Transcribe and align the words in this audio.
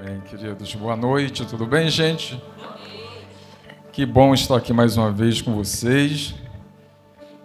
Amém, 0.00 0.20
queridos. 0.20 0.72
Boa 0.76 0.94
noite, 0.94 1.44
tudo 1.44 1.66
bem, 1.66 1.90
gente? 1.90 2.40
Que 3.90 4.06
bom 4.06 4.32
estar 4.32 4.56
aqui 4.56 4.72
mais 4.72 4.96
uma 4.96 5.10
vez 5.10 5.42
com 5.42 5.52
vocês. 5.56 6.36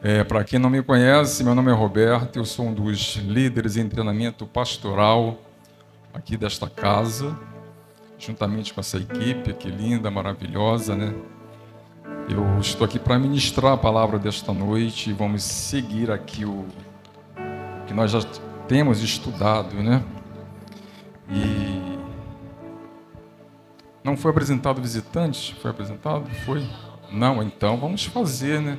É, 0.04 0.24
Para 0.24 0.44
quem 0.44 0.60
não 0.60 0.70
me 0.70 0.84
conhece, 0.84 1.44
meu 1.44 1.56
nome 1.56 1.72
é 1.72 1.74
Roberto, 1.74 2.38
eu 2.38 2.46
sou 2.46 2.68
um 2.68 2.74
dos 2.74 3.16
líderes 3.16 3.76
em 3.76 3.90
treinamento 3.90 4.46
pastoral 4.46 5.40
aqui 6.14 6.38
desta 6.38 6.70
casa, 6.70 7.36
juntamente 8.20 8.72
com 8.72 8.82
essa 8.82 8.98
equipe 8.98 9.50
aqui 9.50 9.70
linda, 9.70 10.12
maravilhosa, 10.12 10.96
né? 10.96 11.12
Eu 12.30 12.60
estou 12.60 12.86
aqui 12.86 13.00
para 13.00 13.18
ministrar 13.18 13.74
a 13.74 13.78
palavra 13.78 14.20
desta 14.20 14.54
noite 14.54 15.10
e 15.10 15.14
vamos 15.14 15.42
seguir 15.42 16.12
aqui 16.12 16.46
o 16.46 16.68
que 17.88 17.96
nós 17.96 18.12
já 18.12 18.20
temos 18.68 19.02
estudado, 19.02 19.74
né? 19.78 20.04
E 21.32 21.73
não 24.04 24.18
foi 24.18 24.32
apresentado 24.32 24.82
visitante? 24.82 25.56
Foi 25.62 25.72
apresentado? 25.72 26.26
Foi? 26.46 26.64
Não, 27.12 27.42
então 27.42 27.78
vamos 27.78 28.06
fazer, 28.06 28.62
né? 28.62 28.78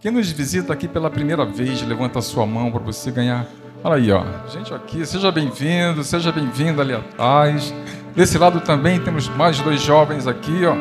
Quem 0.00 0.12
nos 0.12 0.30
visita 0.30 0.72
aqui 0.72 0.86
pela 0.86 1.10
primeira 1.10 1.44
vez, 1.44 1.82
levanta 1.82 2.20
a 2.20 2.22
sua 2.22 2.46
mão 2.46 2.70
para 2.70 2.80
você 2.80 3.10
ganhar. 3.10 3.46
Olha 3.82 3.96
aí, 3.96 4.12
ó. 4.12 4.24
Gente 4.48 4.72
aqui, 4.72 5.04
seja 5.04 5.32
bem-vindo, 5.32 6.04
seja 6.04 6.30
bem-vindo 6.30 6.80
ali 6.80 6.94
atrás. 6.94 7.74
Desse 8.14 8.38
lado 8.38 8.60
também 8.60 9.00
temos 9.00 9.28
mais 9.28 9.58
dois 9.60 9.82
jovens 9.82 10.26
aqui, 10.26 10.64
ó. 10.64 10.74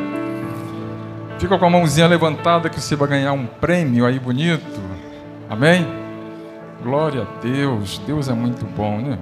Fica 1.39 1.57
com 1.57 1.65
a 1.65 1.69
mãozinha 1.69 2.07
levantada 2.07 2.69
que 2.69 2.79
você 2.79 2.95
vai 2.95 3.07
ganhar 3.07 3.33
um 3.33 3.45
prêmio 3.45 4.05
aí 4.05 4.19
bonito. 4.19 4.79
Amém? 5.49 5.87
Glória 6.83 7.23
a 7.23 7.41
Deus. 7.41 7.97
Deus 8.05 8.27
é 8.27 8.33
muito 8.33 8.65
bom, 8.65 8.99
né? 8.99 9.17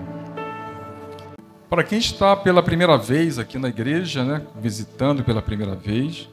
Para 1.70 1.84
quem 1.84 2.00
está 2.00 2.36
pela 2.36 2.64
primeira 2.64 2.98
vez 2.98 3.38
aqui 3.38 3.58
na 3.58 3.68
igreja, 3.68 4.24
né, 4.24 4.42
visitando 4.56 5.24
pela 5.24 5.42
primeira 5.42 5.76
vez, 5.76 6.30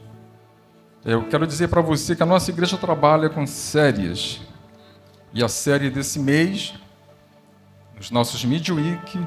eu 1.03 1.23
quero 1.27 1.45
dizer 1.45 1.67
para 1.67 1.81
você 1.81 2.15
que 2.15 2.23
a 2.23 2.25
nossa 2.25 2.49
igreja 2.49 2.77
trabalha 2.77 3.29
com 3.29 3.45
séries. 3.45 4.41
E 5.33 5.43
a 5.43 5.49
série 5.49 5.89
desse 5.89 6.19
mês, 6.19 6.73
nos 7.97 8.09
nossos 8.09 8.45
midweek, 8.45 9.19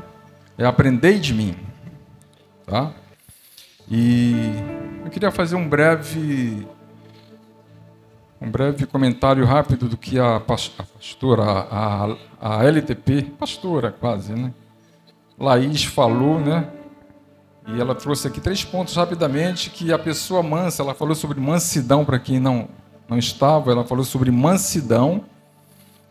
é 0.56 0.64
Aprendei 0.64 1.18
de 1.18 1.34
mim. 1.34 1.54
Tá? 2.64 2.92
E 3.86 4.34
eu 5.04 5.10
queria 5.10 5.30
fazer 5.30 5.56
um 5.56 5.68
breve 5.68 6.66
um 8.40 8.50
breve 8.50 8.86
comentário 8.86 9.44
rápido 9.44 9.88
do 9.88 9.96
que 9.96 10.18
a 10.18 10.40
pastora, 10.40 11.42
a, 11.42 12.16
a 12.40 12.64
LTP, 12.64 13.22
pastora 13.38 13.90
quase, 13.90 14.32
né? 14.32 14.52
Laís 15.38 15.84
falou, 15.84 16.40
né? 16.40 16.68
E 17.66 17.80
ela 17.80 17.94
trouxe 17.94 18.26
aqui 18.26 18.40
três 18.40 18.64
pontos 18.64 18.96
rapidamente 18.96 19.70
que 19.70 19.92
a 19.92 19.98
pessoa 19.98 20.42
mansa, 20.42 20.82
ela 20.82 20.94
falou 20.94 21.14
sobre 21.14 21.38
mansidão 21.38 22.04
para 22.04 22.18
quem 22.18 22.40
não 22.40 22.68
não 23.08 23.16
estava, 23.16 23.72
ela 23.72 23.84
falou 23.84 24.04
sobre 24.04 24.30
mansidão. 24.30 25.24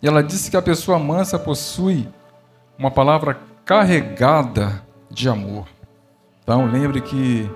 E 0.01 0.07
ela 0.07 0.23
disse 0.23 0.49
que 0.49 0.57
a 0.57 0.61
pessoa 0.61 0.97
mansa 0.97 1.37
possui 1.37 2.07
uma 2.77 2.89
palavra 2.89 3.39
carregada 3.63 4.83
de 5.09 5.29
amor. 5.29 5.67
Então, 6.41 6.65
lembre 6.65 7.01
que 7.01 7.49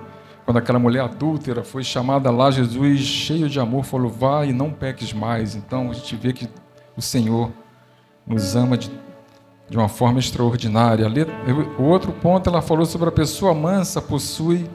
quando 0.44 0.58
aquela 0.58 0.78
mulher 0.78 1.00
adúltera 1.00 1.64
foi 1.64 1.82
chamada 1.82 2.30
lá, 2.30 2.50
Jesus, 2.50 3.00
cheio 3.00 3.48
de 3.48 3.58
amor, 3.58 3.84
falou: 3.84 4.10
Vai 4.10 4.50
e 4.50 4.52
não 4.52 4.70
peques 4.70 5.12
mais. 5.12 5.54
Então, 5.54 5.90
a 5.90 5.94
gente 5.94 6.14
vê 6.16 6.32
que 6.32 6.48
o 6.96 7.02
Senhor 7.02 7.50
nos 8.26 8.54
ama 8.54 8.76
de 8.76 8.90
de 9.72 9.78
uma 9.78 9.88
forma 9.88 10.18
extraordinária. 10.18 11.06
O 11.78 11.84
outro 11.84 12.12
ponto, 12.12 12.46
ela 12.46 12.60
falou 12.60 12.84
sobre 12.84 13.08
a 13.08 13.12
pessoa 13.12 13.54
mansa 13.54 14.02
possui 14.02 14.68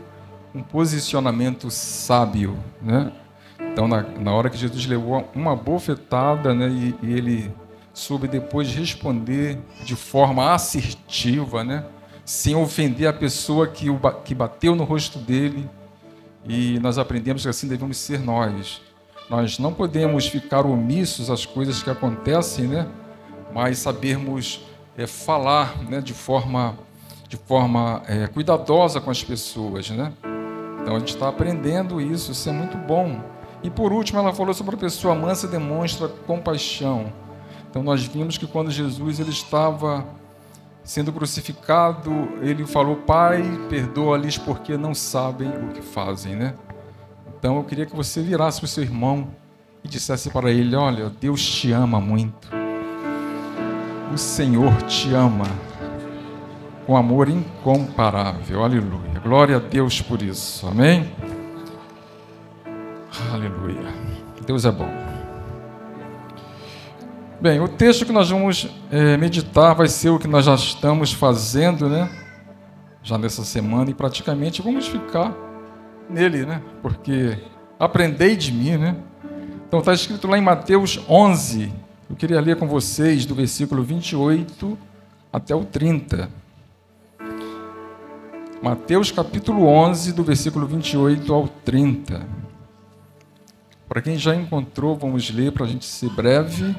um 0.56 0.64
posicionamento 0.64 1.70
sábio, 1.70 2.58
né? 2.82 3.12
Então, 3.60 3.88
na, 3.88 4.02
na 4.02 4.34
hora 4.34 4.50
que 4.50 4.58
Jesus 4.58 4.88
levou 4.88 5.30
uma 5.36 5.56
bofetada, 5.56 6.52
né, 6.52 6.68
e, 6.68 6.96
e 7.04 7.14
ele 7.14 7.54
soube 7.94 8.28
depois 8.28 8.74
responder 8.74 9.60
de 9.84 9.96
forma 9.96 10.52
assertiva, 10.52 11.64
né, 11.64 11.86
sem 12.26 12.56
ofender 12.56 13.08
a 13.08 13.14
pessoa 13.14 13.68
que, 13.68 13.92
o, 13.92 14.00
que 14.26 14.34
bateu 14.34 14.76
no 14.76 14.84
rosto 14.84 15.20
dele, 15.20 15.70
e 16.44 16.80
nós 16.80 16.98
aprendemos 16.98 17.44
que 17.44 17.50
assim 17.50 17.68
devemos 17.68 17.98
ser 17.98 18.20
nós. 18.20 18.82
Nós 19.30 19.60
não 19.60 19.72
podemos 19.72 20.26
ficar 20.26 20.66
omissos 20.66 21.30
às 21.30 21.46
coisas 21.46 21.84
que 21.84 21.90
acontecem, 21.92 22.66
né, 22.66 22.88
mas 23.54 23.78
sabermos 23.78 24.66
é, 24.98 25.06
falar 25.06 25.78
né, 25.84 26.02
de 26.02 26.14
forma, 26.14 26.76
de 27.30 27.38
forma 27.38 28.02
é, 28.08 28.28
cuidadosa 28.28 29.00
com 29.00 29.12
as 29.12 29.24
pessoas. 29.24 29.90
Né? 29.92 30.12
Então 30.82 30.96
a 30.96 31.00
gente 31.00 31.14
está 31.14 31.30
aprendendo 31.30 32.02
isso, 32.02 32.32
isso 32.32 32.50
é 32.50 32.52
muito 32.52 32.78
bom. 32.78 33.22
E 33.64 33.70
por 33.70 33.92
último, 33.92 34.20
ela 34.20 34.34
falou 34.34 34.54
sobre 34.54 34.76
a 34.76 34.78
pessoa 34.78 35.16
mansa 35.16 35.48
demonstra 35.48 36.08
compaixão. 36.08 37.12
Então 37.70 37.84
nós 37.84 38.04
vimos 38.04 38.38
que 38.38 38.48
quando 38.48 38.72
Jesus 38.72 39.20
ele 39.20 39.30
estava 39.30 40.06
sendo 40.84 41.12
crucificado, 41.12 42.12
ele 42.42 42.66
falou: 42.66 42.96
Pai, 42.96 43.44
perdoa-lhes 43.70 44.38
porque 44.38 44.78
não 44.78 44.96
sabem 44.96 45.50
o 45.50 45.74
que 45.74 45.82
fazem, 45.82 46.36
né? 46.36 46.54
Então 47.38 47.58
eu 47.58 47.64
queria 47.64 47.86
que 47.86 47.96
você 47.96 48.22
virasse 48.22 48.60
para 48.60 48.66
o 48.66 48.70
seu 48.70 48.84
irmão 48.84 49.28
e 49.84 49.88
dissesse 49.88 50.30
para 50.30 50.52
ele: 50.52 50.76
Olha, 50.76 51.10
Deus 51.10 51.46
te 51.46 51.72
ama 51.72 52.00
muito. 52.00 52.57
O 54.14 54.18
Senhor 54.18 54.74
te 54.84 55.14
ama 55.14 55.46
com 56.86 56.96
amor 56.96 57.28
incomparável. 57.28 58.64
Aleluia. 58.64 59.20
Glória 59.22 59.58
a 59.58 59.60
Deus 59.60 60.02
por 60.02 60.22
isso. 60.22 60.66
Amém? 60.68 61.12
Aleluia. 63.32 63.94
Deus 64.46 64.64
é 64.64 64.72
bom. 64.72 64.90
Bem, 67.42 67.60
o 67.60 67.68
texto 67.68 68.06
que 68.06 68.14
nós 68.14 68.30
vamos 68.30 68.68
é, 68.90 69.18
meditar 69.18 69.76
vai 69.76 69.88
ser 69.88 70.10
o 70.10 70.18
que 70.18 70.28
nós 70.28 70.46
já 70.46 70.56
estamos 70.56 71.12
fazendo, 71.12 71.90
né? 71.90 72.10
Já 73.04 73.18
nessa 73.18 73.44
semana 73.44 73.92
e 73.92 73.94
praticamente 73.94 74.62
vamos 74.62 74.88
ficar 74.88 75.36
nele, 76.10 76.46
né? 76.46 76.62
Porque 76.82 77.38
aprendei 77.78 78.38
de 78.38 78.52
mim, 78.54 78.78
né? 78.78 78.96
Então 79.68 79.80
está 79.80 79.94
escrito 79.94 80.28
lá 80.28 80.38
em 80.38 80.42
Mateus 80.42 81.00
11, 81.10 81.74
eu 82.10 82.16
queria 82.16 82.40
ler 82.40 82.56
com 82.56 82.68
vocês 82.68 83.26
do 83.26 83.36
versículo 83.36 83.84
28 83.84 84.78
até 85.32 85.54
o 85.54 85.66
30. 85.66 86.30
Mateus 88.62 89.12
capítulo 89.12 89.66
11, 89.68 90.14
do 90.14 90.24
versículo 90.24 90.66
28 90.66 91.34
ao 91.34 91.48
30. 91.48 92.26
Para 93.88 94.02
quem 94.02 94.18
já 94.18 94.36
encontrou, 94.36 94.96
vamos 94.96 95.30
ler 95.30 95.52
para 95.52 95.66
a 95.66 95.68
gente 95.68 95.86
ser 95.86 96.10
breve. 96.10 96.76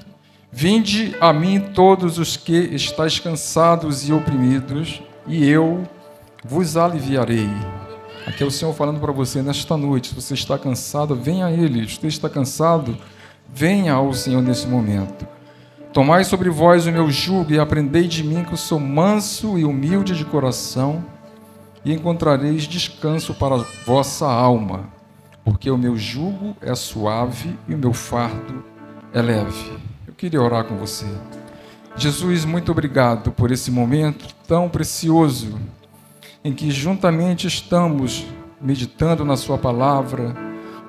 Vinde 0.51 1.15
a 1.21 1.33
mim 1.33 1.61
todos 1.75 2.19
os 2.19 2.37
que 2.37 2.57
estáis 2.57 3.21
cansados 3.21 4.09
e 4.09 4.13
oprimidos, 4.13 5.03
e 5.27 5.47
eu 5.47 5.87
vos 6.43 6.77
aliviarei. 6.77 7.49
Aqui 8.27 8.43
é 8.43 8.47
o 8.47 8.51
Senhor 8.51 8.75
falando 8.75 8.99
para 8.99 9.13
você 9.13 9.43
nesta 9.43 9.77
noite. 9.77 10.09
Se 10.09 10.15
você 10.15 10.35
está 10.35 10.59
cansado, 10.59 11.15
venha 11.15 11.47
a 11.47 11.53
Ele. 11.53 11.87
Se 11.89 11.97
você 11.97 12.07
está 12.09 12.29
cansado, 12.29 12.97
Venha 13.49 13.95
ao 13.95 14.13
Senhor 14.13 14.43
nesse 14.43 14.67
momento. 14.67 15.27
Tomai 15.93 16.23
sobre 16.23 16.51
vós 16.51 16.87
o 16.87 16.93
meu 16.93 17.11
jugo 17.11 17.53
e 17.53 17.59
aprendei 17.59 18.07
de 18.07 18.23
mim 18.23 18.45
que 18.45 18.53
eu 18.53 18.57
sou 18.57 18.79
manso 18.79 19.59
e 19.59 19.65
humilde 19.65 20.17
de 20.17 20.25
coração, 20.25 21.05
e 21.85 21.93
encontrareis 21.93 22.65
descanso 22.65 23.33
para 23.35 23.57
a 23.57 23.65
vossa 23.87 24.27
alma, 24.27 24.91
porque 25.45 25.71
o 25.71 25.79
meu 25.79 25.97
jugo 25.97 26.57
é 26.61 26.75
suave 26.75 27.59
e 27.67 27.75
o 27.75 27.79
meu 27.79 27.93
fardo 27.93 28.63
é 29.13 29.23
leve. 29.23 29.79
Eu 30.07 30.13
queria 30.13 30.43
orar 30.43 30.65
com 30.65 30.77
você. 30.77 31.07
Jesus, 31.97 32.45
muito 32.45 32.71
obrigado 32.71 33.33
por 33.33 33.51
esse 33.51 33.71
momento 33.71 34.33
tão 34.47 34.69
precioso 34.69 35.59
em 36.45 36.53
que 36.53 36.71
juntamente 36.71 37.47
estamos 37.47 38.27
meditando 38.61 39.25
na 39.25 39.37
Sua 39.37 39.59
palavra, 39.59 40.37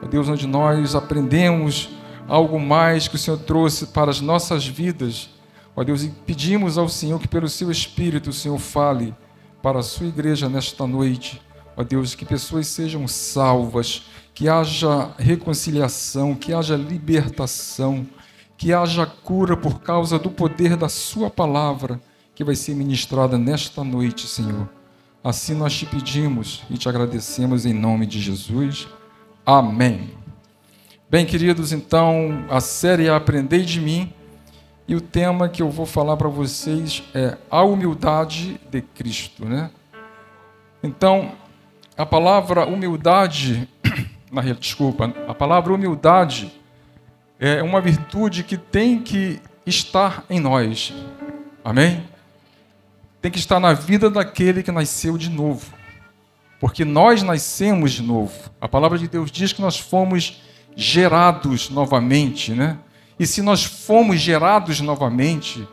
ó 0.03 0.07
Deus, 0.07 0.27
onde 0.29 0.45
nós 0.45 0.93
aprendemos 0.93 1.89
algo 2.29 2.59
mais 2.59 3.07
que 3.07 3.15
o 3.15 3.19
Senhor 3.19 3.37
trouxe 3.37 3.87
para 3.87 4.11
as 4.11 4.21
nossas 4.21 4.65
vidas. 4.65 5.29
Ó 5.75 5.83
Deus, 5.83 6.03
e 6.03 6.09
pedimos 6.09 6.77
ao 6.77 6.87
Senhor 6.87 7.19
que 7.19 7.27
pelo 7.27 7.49
seu 7.49 7.71
Espírito 7.71 8.29
o 8.29 8.33
Senhor 8.33 8.59
fale 8.59 9.13
para 9.61 9.79
a 9.79 9.83
sua 9.83 10.07
igreja 10.07 10.47
nesta 10.47 10.85
noite. 10.85 11.41
Ó 11.75 11.83
Deus, 11.83 12.15
que 12.15 12.25
pessoas 12.25 12.67
sejam 12.67 13.07
salvas, 13.07 14.03
que 14.33 14.47
haja 14.47 15.11
reconciliação, 15.17 16.35
que 16.35 16.53
haja 16.53 16.75
libertação, 16.75 18.07
que 18.57 18.71
haja 18.73 19.05
cura 19.05 19.57
por 19.57 19.81
causa 19.81 20.19
do 20.19 20.29
poder 20.29 20.77
da 20.77 20.87
sua 20.87 21.29
palavra 21.29 21.99
que 22.35 22.43
vai 22.43 22.55
ser 22.55 22.73
ministrada 22.73 23.37
nesta 23.37 23.83
noite, 23.83 24.25
Senhor. 24.25 24.69
Assim 25.21 25.53
nós 25.53 25.77
te 25.77 25.85
pedimos 25.85 26.63
e 26.69 26.77
te 26.77 26.87
agradecemos 26.87 27.65
em 27.65 27.73
nome 27.73 28.05
de 28.05 28.21
Jesus. 28.21 28.87
Amém. 29.45 30.18
Bem, 31.11 31.25
queridos, 31.25 31.73
então 31.73 32.45
a 32.51 32.61
série 32.61 33.07
é 33.07 33.09
Aprendei 33.09 33.63
de 33.63 33.81
mim 33.81 34.13
e 34.87 34.93
o 34.93 35.01
tema 35.01 35.49
que 35.49 35.59
eu 35.59 35.67
vou 35.71 35.87
falar 35.87 36.15
para 36.15 36.29
vocês 36.29 37.01
é 37.15 37.35
a 37.49 37.63
humildade 37.63 38.61
de 38.69 38.79
Cristo, 38.83 39.43
né? 39.43 39.71
Então, 40.83 41.31
a 41.97 42.05
palavra 42.05 42.67
humildade, 42.67 43.67
desculpa, 44.59 45.11
a 45.27 45.33
palavra 45.33 45.73
humildade 45.73 46.53
é 47.39 47.63
uma 47.63 47.81
virtude 47.81 48.43
que 48.43 48.55
tem 48.55 49.01
que 49.01 49.41
estar 49.65 50.23
em 50.29 50.39
nós. 50.39 50.93
Amém? 51.65 52.07
Tem 53.19 53.31
que 53.31 53.39
estar 53.39 53.59
na 53.59 53.73
vida 53.73 54.11
daquele 54.11 54.61
que 54.61 54.71
nasceu 54.71 55.17
de 55.17 55.31
novo. 55.31 55.73
Porque 56.59 56.85
nós 56.85 57.23
nascemos 57.23 57.93
de 57.93 58.03
novo. 58.03 58.51
A 58.61 58.67
palavra 58.67 58.99
de 58.99 59.07
Deus 59.07 59.31
diz 59.31 59.51
que 59.51 59.61
nós 59.61 59.79
fomos 59.79 60.47
gerados 60.75 61.69
novamente, 61.69 62.53
né? 62.53 62.77
E 63.19 63.27
se 63.27 63.41
nós 63.41 63.65
fomos 63.65 64.19
gerados 64.19 64.79
novamente, 64.79 65.67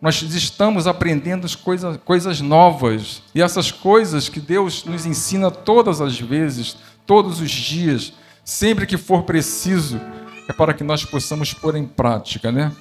nós 0.00 0.20
estamos 0.20 0.88
aprendendo 0.88 1.46
coisas, 1.58 1.96
coisas 1.98 2.40
novas. 2.40 3.22
E 3.32 3.40
essas 3.40 3.70
coisas 3.70 4.28
que 4.28 4.40
Deus 4.40 4.84
nos 4.84 5.06
ensina 5.06 5.48
todas 5.48 6.00
as 6.00 6.18
vezes, 6.18 6.76
todos 7.06 7.40
os 7.40 7.50
dias, 7.50 8.12
sempre 8.44 8.84
que 8.84 8.96
for 8.96 9.22
preciso, 9.22 10.00
é 10.48 10.52
para 10.52 10.74
que 10.74 10.82
nós 10.82 11.04
possamos 11.04 11.54
pôr 11.54 11.76
em 11.76 11.86
prática, 11.86 12.50
né? 12.50 12.72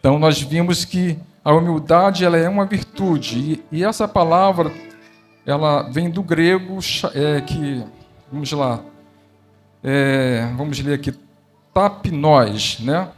Então 0.00 0.18
nós 0.18 0.40
vimos 0.40 0.84
que 0.84 1.16
a 1.44 1.54
humildade 1.54 2.24
ela 2.24 2.36
é 2.36 2.48
uma 2.48 2.66
virtude 2.66 3.38
e, 3.38 3.64
e 3.78 3.84
essa 3.84 4.08
palavra 4.08 4.72
ela 5.46 5.82
vem 5.82 6.10
do 6.10 6.22
grego 6.22 6.78
é, 7.14 7.40
que 7.40 7.84
vamos 8.32 8.50
lá 8.50 8.80
é, 9.84 10.50
vamos 10.56 10.80
ler 10.80 10.94
aqui 10.94 11.14
tapinós, 11.74 12.78
né? 12.80 13.10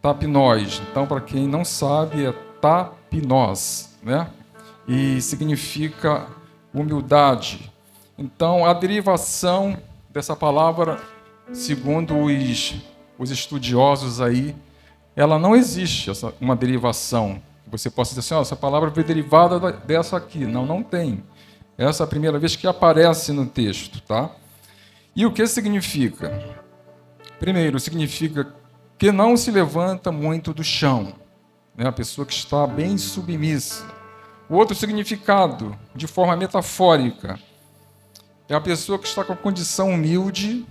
Tapinós. 0.00 0.80
Então 0.90 1.06
para 1.06 1.20
quem 1.20 1.48
não 1.48 1.64
sabe 1.64 2.24
é 2.24 2.32
tapinós, 2.60 3.98
né? 4.00 4.30
E 4.86 5.20
significa 5.20 6.28
humildade. 6.72 7.72
Então 8.16 8.64
a 8.64 8.72
derivação 8.72 9.76
dessa 10.08 10.36
palavra 10.36 11.00
segundo 11.52 12.16
os, 12.16 12.76
os 13.18 13.30
estudiosos 13.30 14.20
aí, 14.20 14.54
ela 15.16 15.38
não 15.38 15.56
existe, 15.56 16.10
essa, 16.10 16.32
uma 16.40 16.54
derivação. 16.54 17.42
Você 17.66 17.90
possa 17.90 18.10
dizer 18.10 18.20
assim, 18.20 18.34
oh, 18.34 18.42
essa 18.42 18.56
palavra 18.56 18.90
foi 18.90 19.04
derivada 19.04 19.72
dessa 19.72 20.16
aqui. 20.16 20.44
Não, 20.44 20.64
não 20.64 20.82
tem. 20.82 21.22
Essa 21.76 22.02
é 22.02 22.04
a 22.04 22.06
primeira 22.06 22.38
vez 22.38 22.56
que 22.56 22.66
aparece 22.66 23.32
no 23.32 23.46
texto, 23.46 24.00
tá? 24.02 24.30
E 25.14 25.26
o 25.26 25.32
que 25.32 25.46
significa? 25.46 26.60
Primeiro, 27.38 27.80
significa 27.80 28.54
que 28.96 29.10
não 29.10 29.36
se 29.36 29.50
levanta 29.50 30.12
muito 30.12 30.52
do 30.52 30.62
chão, 30.62 31.14
né? 31.76 31.88
a 31.88 31.92
pessoa 31.92 32.26
que 32.26 32.34
está 32.34 32.66
bem 32.66 32.96
submissa. 32.98 33.84
O 34.48 34.56
outro 34.56 34.74
significado, 34.74 35.76
de 35.94 36.06
forma 36.06 36.36
metafórica, 36.36 37.38
é 38.48 38.54
a 38.54 38.60
pessoa 38.60 38.98
que 38.98 39.06
está 39.06 39.24
com 39.24 39.32
a 39.32 39.36
condição 39.36 39.90
humilde 39.90 40.66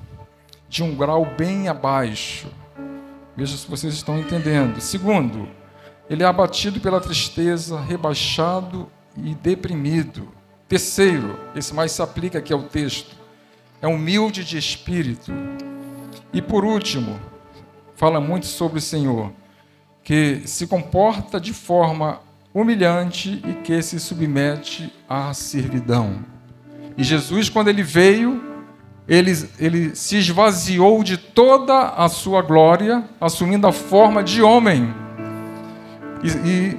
de 0.69 0.83
um 0.83 0.95
grau 0.95 1.25
bem 1.25 1.67
abaixo. 1.67 2.47
Veja 3.35 3.57
se 3.57 3.67
vocês 3.67 3.93
estão 3.93 4.19
entendendo. 4.19 4.79
Segundo, 4.79 5.47
ele 6.09 6.23
é 6.23 6.25
abatido 6.25 6.79
pela 6.79 6.99
tristeza, 7.01 7.79
rebaixado 7.79 8.89
e 9.17 9.33
deprimido. 9.35 10.27
Terceiro, 10.67 11.39
esse 11.55 11.73
mais 11.73 11.91
se 11.91 12.01
aplica 12.01 12.39
aqui 12.39 12.53
ao 12.53 12.63
texto, 12.63 13.15
é 13.81 13.87
humilde 13.87 14.43
de 14.43 14.57
espírito. 14.57 15.31
E 16.33 16.41
por 16.41 16.63
último, 16.63 17.19
fala 17.95 18.19
muito 18.19 18.45
sobre 18.45 18.79
o 18.79 18.81
Senhor, 18.81 19.31
que 20.03 20.41
se 20.45 20.67
comporta 20.67 21.39
de 21.39 21.53
forma 21.53 22.21
humilhante 22.53 23.41
e 23.47 23.53
que 23.63 23.81
se 23.81 23.99
submete 23.99 24.93
à 25.07 25.33
servidão. 25.33 26.23
E 26.97 27.03
Jesus, 27.03 27.49
quando 27.49 27.69
ele 27.69 27.83
veio, 27.83 28.43
ele, 29.07 29.31
ele 29.57 29.95
se 29.95 30.17
esvaziou 30.17 31.03
de 31.03 31.17
toda 31.17 31.89
a 31.89 32.07
sua 32.09 32.41
glória, 32.41 33.03
assumindo 33.19 33.65
a 33.67 33.71
forma 33.71 34.23
de 34.23 34.41
homem. 34.41 34.93
E, 36.23 36.27
e 36.47 36.77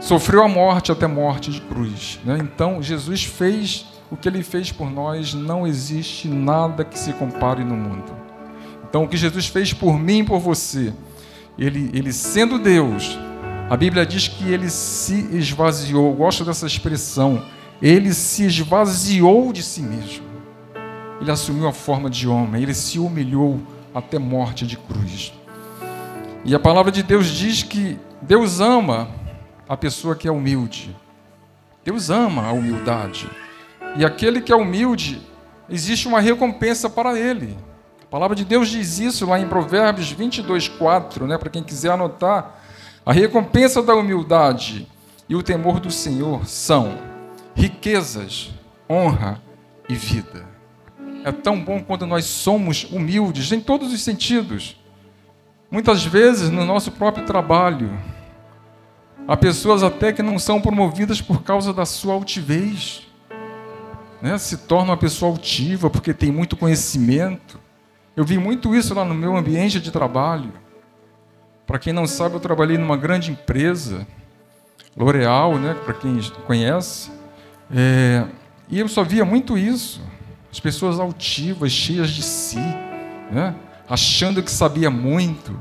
sofreu 0.00 0.42
a 0.42 0.48
morte 0.48 0.92
até 0.92 1.06
morte 1.06 1.50
de 1.50 1.60
cruz. 1.60 2.20
Né? 2.24 2.38
Então, 2.40 2.82
Jesus 2.82 3.24
fez 3.24 3.86
o 4.10 4.16
que 4.16 4.28
ele 4.28 4.42
fez 4.42 4.70
por 4.70 4.90
nós, 4.90 5.34
não 5.34 5.66
existe 5.66 6.28
nada 6.28 6.84
que 6.84 6.98
se 6.98 7.12
compare 7.12 7.64
no 7.64 7.76
mundo. 7.76 8.12
Então, 8.88 9.04
o 9.04 9.08
que 9.08 9.16
Jesus 9.16 9.46
fez 9.46 9.72
por 9.72 9.98
mim 9.98 10.20
e 10.20 10.24
por 10.24 10.38
você, 10.38 10.92
ele, 11.58 11.90
ele 11.92 12.12
sendo 12.12 12.58
Deus, 12.58 13.18
a 13.68 13.76
Bíblia 13.76 14.06
diz 14.06 14.28
que 14.28 14.48
ele 14.48 14.70
se 14.70 15.28
esvaziou, 15.32 16.10
eu 16.10 16.16
gosto 16.16 16.44
dessa 16.44 16.66
expressão, 16.66 17.42
ele 17.82 18.14
se 18.14 18.44
esvaziou 18.44 19.52
de 19.52 19.62
si 19.62 19.82
mesmo 19.82 20.26
ele 21.20 21.30
assumiu 21.30 21.66
a 21.66 21.72
forma 21.72 22.10
de 22.10 22.28
homem, 22.28 22.62
ele 22.62 22.74
se 22.74 22.98
humilhou 22.98 23.60
até 23.94 24.18
morte 24.18 24.66
de 24.66 24.76
cruz. 24.76 25.32
E 26.44 26.54
a 26.54 26.58
palavra 26.58 26.92
de 26.92 27.02
Deus 27.02 27.26
diz 27.26 27.62
que 27.62 27.98
Deus 28.22 28.60
ama 28.60 29.08
a 29.68 29.76
pessoa 29.76 30.14
que 30.14 30.28
é 30.28 30.30
humilde. 30.30 30.94
Deus 31.84 32.10
ama 32.10 32.46
a 32.46 32.52
humildade. 32.52 33.28
E 33.98 34.04
aquele 34.04 34.40
que 34.40 34.52
é 34.52 34.56
humilde, 34.56 35.22
existe 35.68 36.06
uma 36.06 36.20
recompensa 36.20 36.88
para 36.88 37.18
ele. 37.18 37.56
A 38.02 38.06
palavra 38.06 38.36
de 38.36 38.44
Deus 38.44 38.68
diz 38.68 38.98
isso 38.98 39.26
lá 39.26 39.38
em 39.38 39.48
Provérbios 39.48 40.10
22, 40.10 40.68
4, 40.68 41.26
né? 41.26 41.38
para 41.38 41.50
quem 41.50 41.62
quiser 41.62 41.90
anotar. 41.90 42.60
A 43.04 43.12
recompensa 43.12 43.82
da 43.82 43.94
humildade 43.94 44.86
e 45.28 45.34
o 45.34 45.42
temor 45.42 45.80
do 45.80 45.90
Senhor 45.90 46.46
são 46.46 46.98
riquezas, 47.54 48.50
honra 48.88 49.40
e 49.88 49.94
vida 49.94 50.56
é 51.26 51.32
tão 51.32 51.60
bom 51.60 51.82
quando 51.82 52.06
nós 52.06 52.24
somos 52.24 52.84
humildes 52.84 53.50
em 53.50 53.60
todos 53.60 53.92
os 53.92 54.00
sentidos. 54.00 54.80
Muitas 55.68 56.04
vezes 56.04 56.50
no 56.50 56.64
nosso 56.64 56.92
próprio 56.92 57.26
trabalho, 57.26 57.90
há 59.26 59.36
pessoas 59.36 59.82
até 59.82 60.12
que 60.12 60.22
não 60.22 60.38
são 60.38 60.60
promovidas 60.60 61.20
por 61.20 61.42
causa 61.42 61.72
da 61.72 61.84
sua 61.84 62.14
altivez. 62.14 63.05
Né? 64.20 64.38
Se 64.38 64.56
torna 64.58 64.92
uma 64.92 64.96
pessoa 64.96 65.30
altiva 65.30 65.90
porque 65.90 66.14
tem 66.14 66.30
muito 66.30 66.56
conhecimento. 66.56 67.60
Eu 68.16 68.24
vi 68.24 68.38
muito 68.38 68.74
isso 68.74 68.94
lá 68.94 69.04
no 69.04 69.14
meu 69.14 69.36
ambiente 69.36 69.80
de 69.80 69.90
trabalho. 69.90 70.52
Para 71.66 71.78
quem 71.78 71.92
não 71.92 72.06
sabe, 72.06 72.36
eu 72.36 72.40
trabalhei 72.40 72.78
numa 72.78 72.96
grande 72.96 73.32
empresa, 73.32 74.06
L'Oréal, 74.96 75.58
né? 75.58 75.74
para 75.84 75.92
quem 75.92 76.18
conhece. 76.46 77.10
É... 77.70 78.24
e 78.70 78.78
eu 78.78 78.88
só 78.88 79.02
via 79.02 79.24
muito 79.24 79.58
isso. 79.58 80.00
As 80.50 80.60
pessoas 80.60 80.98
altivas, 80.98 81.72
cheias 81.72 82.10
de 82.10 82.22
si, 82.22 82.60
né? 83.30 83.54
achando 83.88 84.42
que 84.42 84.50
sabia 84.50 84.90
muito. 84.90 85.58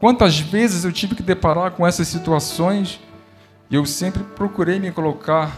Quantas 0.00 0.38
vezes 0.38 0.84
eu 0.84 0.92
tive 0.92 1.14
que 1.14 1.22
deparar 1.22 1.72
com 1.72 1.86
essas 1.86 2.08
situações 2.08 3.00
e 3.70 3.74
eu 3.74 3.84
sempre 3.84 4.22
procurei 4.22 4.78
me 4.78 4.90
colocar 4.90 5.56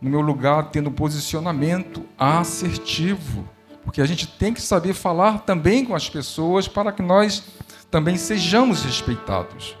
no 0.00 0.10
meu 0.10 0.20
lugar, 0.20 0.70
tendo 0.70 0.90
um 0.90 0.92
posicionamento 0.92 2.04
assertivo, 2.18 3.48
porque 3.84 4.00
a 4.00 4.06
gente 4.06 4.26
tem 4.26 4.52
que 4.52 4.60
saber 4.60 4.92
falar 4.92 5.40
também 5.40 5.84
com 5.84 5.94
as 5.94 6.08
pessoas 6.08 6.68
para 6.68 6.92
que 6.92 7.02
nós 7.02 7.44
também 7.90 8.16
sejamos 8.16 8.82
respeitados. 8.84 9.76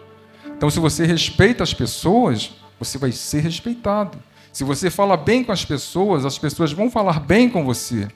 Então, 0.46 0.70
se 0.70 0.80
você 0.80 1.04
respeita 1.04 1.62
as 1.62 1.74
pessoas, 1.74 2.52
você 2.78 2.98
vai 2.98 3.12
ser 3.12 3.40
respeitado. 3.40 4.18
Se 4.52 4.64
você 4.64 4.90
fala 4.90 5.16
bem 5.16 5.44
com 5.44 5.52
as 5.52 5.64
pessoas, 5.64 6.24
as 6.24 6.38
pessoas 6.38 6.72
vão 6.72 6.90
falar 6.90 7.20
bem 7.20 7.48
com 7.48 7.64
você. 7.64 8.08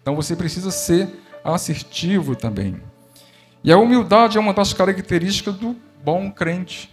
Então 0.00 0.16
você 0.16 0.34
precisa 0.34 0.70
ser 0.70 1.08
assertivo 1.44 2.34
também. 2.34 2.80
E 3.62 3.70
a 3.70 3.76
humildade 3.76 4.38
é 4.38 4.40
uma 4.40 4.54
das 4.54 4.72
características 4.72 5.56
do 5.56 5.76
bom 6.02 6.30
crente. 6.30 6.90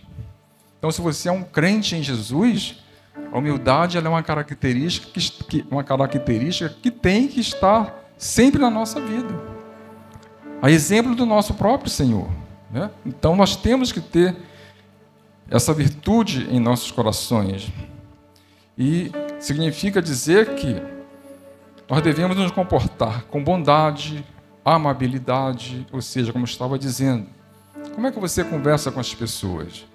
Então, 0.77 0.91
se 0.91 1.01
você 1.01 1.29
é 1.29 1.31
um 1.31 1.43
crente 1.43 1.95
em 1.95 2.03
Jesus, 2.03 2.83
a 3.31 3.37
humildade 3.37 3.97
é 3.97 4.01
uma 4.01 4.23
característica 4.23 5.07
que, 5.11 5.65
uma 5.69 5.83
característica 5.83 6.69
que 6.81 6.89
tem 6.89 7.27
que 7.27 7.39
estar 7.39 7.93
sempre 8.17 8.61
na 8.61 8.69
nossa 8.69 8.99
vida. 8.99 9.33
A 10.61 10.71
exemplo 10.71 11.13
do 11.13 11.25
nosso 11.25 11.53
próprio 11.53 11.89
Senhor. 11.89 12.27
Né? 12.71 12.89
Então, 13.05 13.35
nós 13.35 13.55
temos 13.55 13.91
que 13.91 14.01
ter 14.01 14.35
essa 15.49 15.73
virtude 15.73 16.47
em 16.49 16.59
nossos 16.59 16.91
corações. 16.91 17.71
E 18.77 19.11
significa 19.39 20.01
dizer 20.01 20.55
que 20.55 20.81
nós 21.89 22.01
devemos 22.01 22.35
nos 22.35 22.51
comportar 22.51 23.23
com 23.25 23.43
bondade, 23.43 24.25
amabilidade, 24.63 25.87
ou 25.91 26.01
seja, 26.01 26.33
como 26.33 26.45
estava 26.45 26.77
dizendo. 26.77 27.27
Como 27.95 28.07
é 28.07 28.11
que 28.11 28.19
você 28.19 28.43
conversa 28.43 28.91
com 28.91 28.99
as 28.99 29.13
pessoas? 29.13 29.85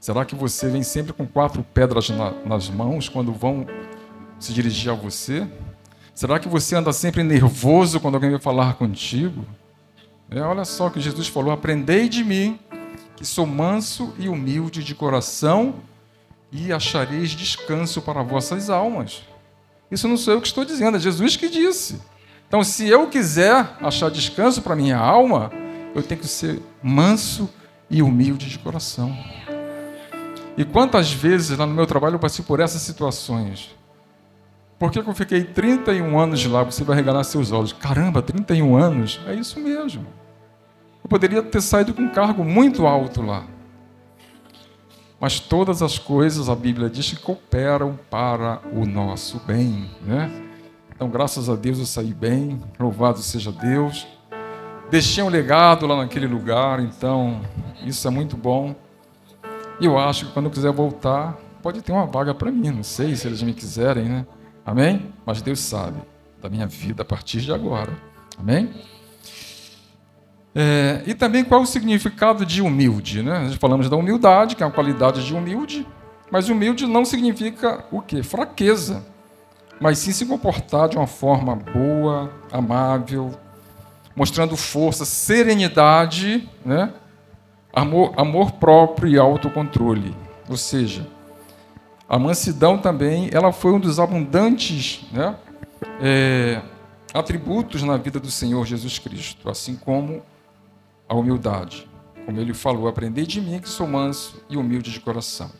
Será 0.00 0.24
que 0.24 0.34
você 0.34 0.68
vem 0.68 0.82
sempre 0.82 1.12
com 1.12 1.26
quatro 1.26 1.62
pedras 1.74 2.08
na, 2.10 2.30
nas 2.44 2.68
mãos 2.68 3.08
quando 3.08 3.32
vão 3.32 3.66
se 4.38 4.52
dirigir 4.52 4.92
a 4.92 4.94
você? 4.94 5.46
Será 6.14 6.38
que 6.38 6.48
você 6.48 6.76
anda 6.76 6.92
sempre 6.92 7.22
nervoso 7.22 8.00
quando 8.00 8.14
alguém 8.14 8.30
vai 8.30 8.40
falar 8.40 8.74
contigo? 8.74 9.44
É, 10.30 10.40
olha 10.40 10.64
só 10.64 10.86
o 10.86 10.90
que 10.90 11.00
Jesus 11.00 11.28
falou: 11.28 11.52
aprendei 11.52 12.08
de 12.08 12.24
mim, 12.24 12.58
que 13.16 13.24
sou 13.24 13.46
manso 13.46 14.14
e 14.18 14.28
humilde 14.28 14.82
de 14.82 14.94
coração, 14.94 15.76
e 16.50 16.72
achareis 16.72 17.30
descanso 17.30 18.00
para 18.00 18.22
vossas 18.22 18.70
almas. 18.70 19.22
Isso 19.90 20.08
não 20.08 20.16
sou 20.16 20.34
eu 20.34 20.40
que 20.40 20.48
estou 20.48 20.64
dizendo, 20.64 20.96
é 20.96 21.00
Jesus 21.00 21.36
que 21.36 21.48
disse. 21.48 22.00
Então, 22.48 22.62
se 22.62 22.88
eu 22.88 23.08
quiser 23.08 23.76
achar 23.80 24.10
descanso 24.10 24.62
para 24.62 24.76
minha 24.76 24.96
alma, 24.96 25.50
eu 25.94 26.02
tenho 26.02 26.20
que 26.20 26.28
ser 26.28 26.60
manso 26.82 27.48
e 27.90 28.02
humilde 28.02 28.48
de 28.48 28.58
coração. 28.58 29.16
E 30.56 30.64
quantas 30.64 31.12
vezes 31.12 31.56
lá 31.58 31.66
no 31.66 31.74
meu 31.74 31.86
trabalho 31.86 32.14
eu 32.14 32.18
passei 32.18 32.44
por 32.44 32.60
essas 32.60 32.80
situações? 32.82 33.76
Por 34.78 34.90
que 34.90 34.98
eu 34.98 35.14
fiquei 35.14 35.44
31 35.44 36.18
anos 36.18 36.44
lá? 36.46 36.62
Você 36.62 36.84
vai 36.84 36.96
regalar 36.96 37.24
seus 37.24 37.52
olhos. 37.52 37.72
Caramba, 37.72 38.22
31 38.22 38.76
anos? 38.76 39.20
É 39.26 39.34
isso 39.34 39.58
mesmo. 39.60 40.06
Eu 41.02 41.08
poderia 41.08 41.42
ter 41.42 41.60
saído 41.60 41.94
com 41.94 42.02
um 42.02 42.08
cargo 42.08 42.44
muito 42.44 42.86
alto 42.86 43.22
lá. 43.22 43.44
Mas 45.18 45.40
todas 45.40 45.80
as 45.80 45.98
coisas, 45.98 46.48
a 46.48 46.54
Bíblia 46.54 46.90
diz 46.90 47.10
que 47.10 47.16
cooperam 47.16 47.98
para 48.10 48.60
o 48.72 48.84
nosso 48.84 49.40
bem. 49.46 49.90
Né? 50.02 50.30
Então, 50.94 51.08
graças 51.08 51.48
a 51.48 51.56
Deus 51.56 51.78
eu 51.78 51.86
saí 51.86 52.12
bem, 52.12 52.60
louvado 52.78 53.18
seja 53.20 53.50
Deus. 53.50 54.06
Deixei 54.90 55.24
um 55.24 55.28
legado 55.28 55.86
lá 55.86 55.96
naquele 55.96 56.26
lugar, 56.26 56.80
então 56.80 57.40
isso 57.84 58.06
é 58.06 58.10
muito 58.10 58.36
bom. 58.36 58.74
E 59.80 59.84
eu 59.84 59.98
acho 59.98 60.26
que 60.26 60.32
quando 60.32 60.46
eu 60.46 60.50
quiser 60.50 60.72
voltar, 60.72 61.36
pode 61.62 61.82
ter 61.82 61.92
uma 61.92 62.06
vaga 62.06 62.34
para 62.34 62.50
mim, 62.50 62.70
não 62.70 62.82
sei 62.82 63.14
se 63.14 63.26
eles 63.26 63.42
me 63.42 63.52
quiserem, 63.52 64.04
né? 64.04 64.26
Amém? 64.64 65.12
Mas 65.24 65.42
Deus 65.42 65.60
sabe 65.60 65.98
da 66.40 66.48
minha 66.48 66.66
vida 66.66 67.02
a 67.02 67.04
partir 67.04 67.40
de 67.40 67.52
agora. 67.52 67.92
Amém? 68.38 68.70
É, 70.54 71.02
e 71.06 71.14
também 71.14 71.44
qual 71.44 71.60
o 71.60 71.66
significado 71.66 72.46
de 72.46 72.62
humilde, 72.62 73.22
né? 73.22 73.40
Nós 73.40 73.54
falamos 73.56 73.90
da 73.90 73.96
humildade, 73.96 74.56
que 74.56 74.62
é 74.62 74.66
uma 74.66 74.72
qualidade 74.72 75.24
de 75.24 75.34
humilde, 75.34 75.86
mas 76.30 76.48
humilde 76.48 76.86
não 76.86 77.04
significa 77.04 77.84
o 77.92 78.00
quê? 78.00 78.22
Fraqueza, 78.22 79.04
mas 79.78 79.98
sim 79.98 80.12
se 80.12 80.24
comportar 80.24 80.88
de 80.88 80.96
uma 80.96 81.06
forma 81.06 81.54
boa, 81.54 82.30
amável, 82.50 83.32
mostrando 84.14 84.56
força, 84.56 85.04
serenidade, 85.04 86.48
né? 86.64 86.92
Amor, 87.76 88.14
amor 88.16 88.52
próprio 88.52 89.12
e 89.12 89.18
autocontrole. 89.18 90.16
Ou 90.48 90.56
seja, 90.56 91.06
a 92.08 92.18
mansidão 92.18 92.78
também, 92.78 93.28
ela 93.32 93.52
foi 93.52 93.72
um 93.72 93.78
dos 93.78 94.00
abundantes 94.00 95.04
né, 95.12 95.36
é, 96.00 96.62
atributos 97.12 97.82
na 97.82 97.98
vida 97.98 98.18
do 98.18 98.30
Senhor 98.30 98.64
Jesus 98.64 98.98
Cristo, 98.98 99.50
assim 99.50 99.76
como 99.76 100.22
a 101.06 101.14
humildade. 101.14 101.86
Como 102.24 102.40
ele 102.40 102.54
falou, 102.54 102.88
aprendei 102.88 103.26
de 103.26 103.40
mim 103.40 103.60
que 103.60 103.68
sou 103.68 103.86
manso 103.86 104.42
e 104.48 104.56
humilde 104.56 104.90
de 104.90 104.98
coração. 104.98 105.50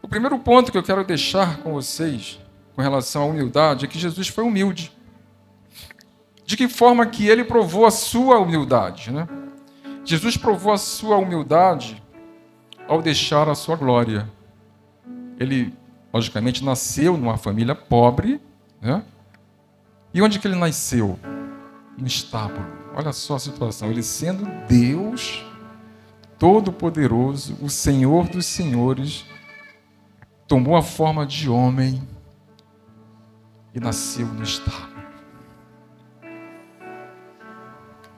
O 0.00 0.06
primeiro 0.06 0.38
ponto 0.38 0.70
que 0.70 0.78
eu 0.78 0.82
quero 0.82 1.02
deixar 1.04 1.58
com 1.58 1.72
vocês 1.72 2.38
com 2.76 2.82
relação 2.82 3.22
à 3.22 3.26
humildade 3.26 3.84
é 3.84 3.88
que 3.88 3.98
Jesus 3.98 4.28
foi 4.28 4.44
humilde. 4.44 4.92
De 6.46 6.56
que 6.56 6.68
forma 6.68 7.06
que 7.06 7.26
ele 7.26 7.42
provou 7.42 7.86
a 7.86 7.90
sua 7.90 8.38
humildade, 8.38 9.10
né? 9.10 9.26
Jesus 10.04 10.36
provou 10.36 10.72
a 10.72 10.78
sua 10.78 11.16
humildade 11.16 12.02
ao 12.86 13.00
deixar 13.00 13.48
a 13.48 13.54
sua 13.54 13.76
glória. 13.76 14.30
Ele, 15.38 15.72
logicamente, 16.12 16.62
nasceu 16.62 17.16
numa 17.16 17.36
família 17.36 17.74
pobre, 17.74 18.40
né? 18.80 19.02
E 20.12 20.20
onde 20.22 20.38
que 20.38 20.46
ele 20.46 20.56
nasceu? 20.56 21.18
No 21.98 22.06
estábulo. 22.06 22.66
Olha 22.94 23.12
só 23.12 23.36
a 23.36 23.38
situação. 23.38 23.90
Ele 23.90 24.02
sendo 24.02 24.46
Deus 24.68 25.44
Todo-Poderoso, 26.38 27.56
o 27.60 27.70
Senhor 27.70 28.28
dos 28.28 28.46
Senhores, 28.46 29.24
tomou 30.46 30.76
a 30.76 30.82
forma 30.82 31.24
de 31.24 31.48
homem 31.48 32.06
e 33.74 33.80
nasceu 33.80 34.26
no 34.26 34.42
estábulo. 34.42 34.93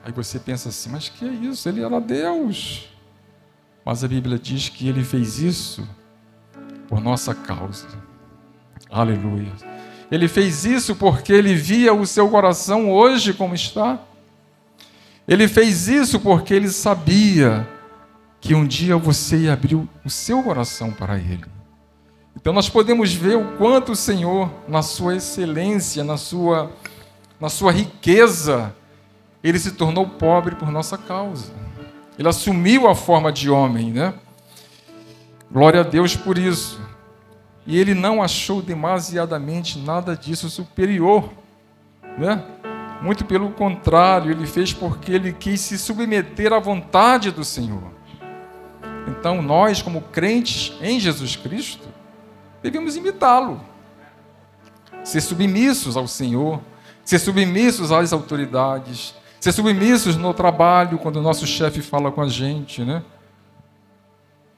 Aí 0.07 0.13
você 0.13 0.39
pensa 0.39 0.69
assim, 0.69 0.89
mas 0.89 1.09
que 1.09 1.25
é 1.25 1.27
isso? 1.27 1.67
Ele 1.67 1.83
era 1.83 1.99
Deus. 1.99 2.87
Mas 3.83 4.05
a 4.05 4.07
Bíblia 4.07 4.39
diz 4.39 4.69
que 4.69 4.87
ele 4.87 5.03
fez 5.03 5.39
isso 5.39 5.85
por 6.87 7.01
nossa 7.01 7.35
causa. 7.35 7.89
Aleluia. 8.89 9.51
Ele 10.09 10.29
fez 10.29 10.63
isso 10.63 10.95
porque 10.95 11.33
ele 11.33 11.53
via 11.53 11.93
o 11.93 12.07
seu 12.07 12.29
coração 12.29 12.89
hoje 12.89 13.33
como 13.33 13.53
está. 13.53 13.99
Ele 15.27 15.45
fez 15.45 15.89
isso 15.89 16.21
porque 16.21 16.53
ele 16.53 16.69
sabia 16.69 17.67
que 18.39 18.55
um 18.55 18.65
dia 18.65 18.95
você 18.95 19.39
ia 19.39 19.51
abrir 19.51 19.75
o 19.75 20.09
seu 20.09 20.41
coração 20.41 20.89
para 20.89 21.17
ele. 21.17 21.43
Então 22.33 22.53
nós 22.53 22.69
podemos 22.69 23.13
ver 23.13 23.35
o 23.35 23.57
quanto 23.57 23.91
o 23.91 23.95
Senhor, 23.95 24.49
na 24.69 24.81
sua 24.81 25.17
excelência, 25.17 26.01
na 26.01 26.15
sua, 26.15 26.71
na 27.41 27.49
sua 27.49 27.73
riqueza, 27.73 28.73
ele 29.43 29.59
se 29.59 29.71
tornou 29.71 30.07
pobre 30.07 30.55
por 30.55 30.71
nossa 30.71 30.97
causa. 30.97 31.51
Ele 32.17 32.27
assumiu 32.27 32.87
a 32.87 32.95
forma 32.95 33.31
de 33.31 33.49
homem, 33.49 33.91
né? 33.91 34.13
Glória 35.51 35.81
a 35.81 35.83
Deus 35.83 36.15
por 36.15 36.37
isso. 36.37 36.81
E 37.65 37.77
ele 37.77 37.93
não 37.93 38.23
achou 38.23 38.61
demasiadamente 38.61 39.77
nada 39.79 40.15
disso 40.15 40.49
superior, 40.49 41.29
né? 42.17 42.43
Muito 43.01 43.25
pelo 43.25 43.51
contrário, 43.51 44.31
ele 44.31 44.47
fez 44.47 44.73
porque 44.73 45.11
ele 45.11 45.31
quis 45.31 45.61
se 45.61 45.77
submeter 45.77 46.51
à 46.51 46.59
vontade 46.59 47.31
do 47.31 47.43
Senhor. 47.43 47.91
Então, 49.07 49.41
nós, 49.41 49.81
como 49.81 50.01
crentes 50.01 50.73
em 50.81 50.99
Jesus 50.99 51.35
Cristo, 51.35 51.87
devemos 52.61 52.95
imitá-lo, 52.95 53.61
ser 55.03 55.21
submissos 55.21 55.95
ao 55.95 56.07
Senhor, 56.07 56.59
ser 57.05 57.19
submissos 57.19 57.91
às 57.91 58.11
autoridades, 58.11 59.13
ser 59.39 59.51
submissos 59.51 60.15
no 60.15 60.33
trabalho, 60.33 60.97
quando 60.97 61.17
o 61.17 61.21
nosso 61.21 61.45
chefe 61.45 61.81
fala 61.81 62.11
com 62.11 62.21
a 62.21 62.27
gente, 62.27 62.83
né? 62.83 63.03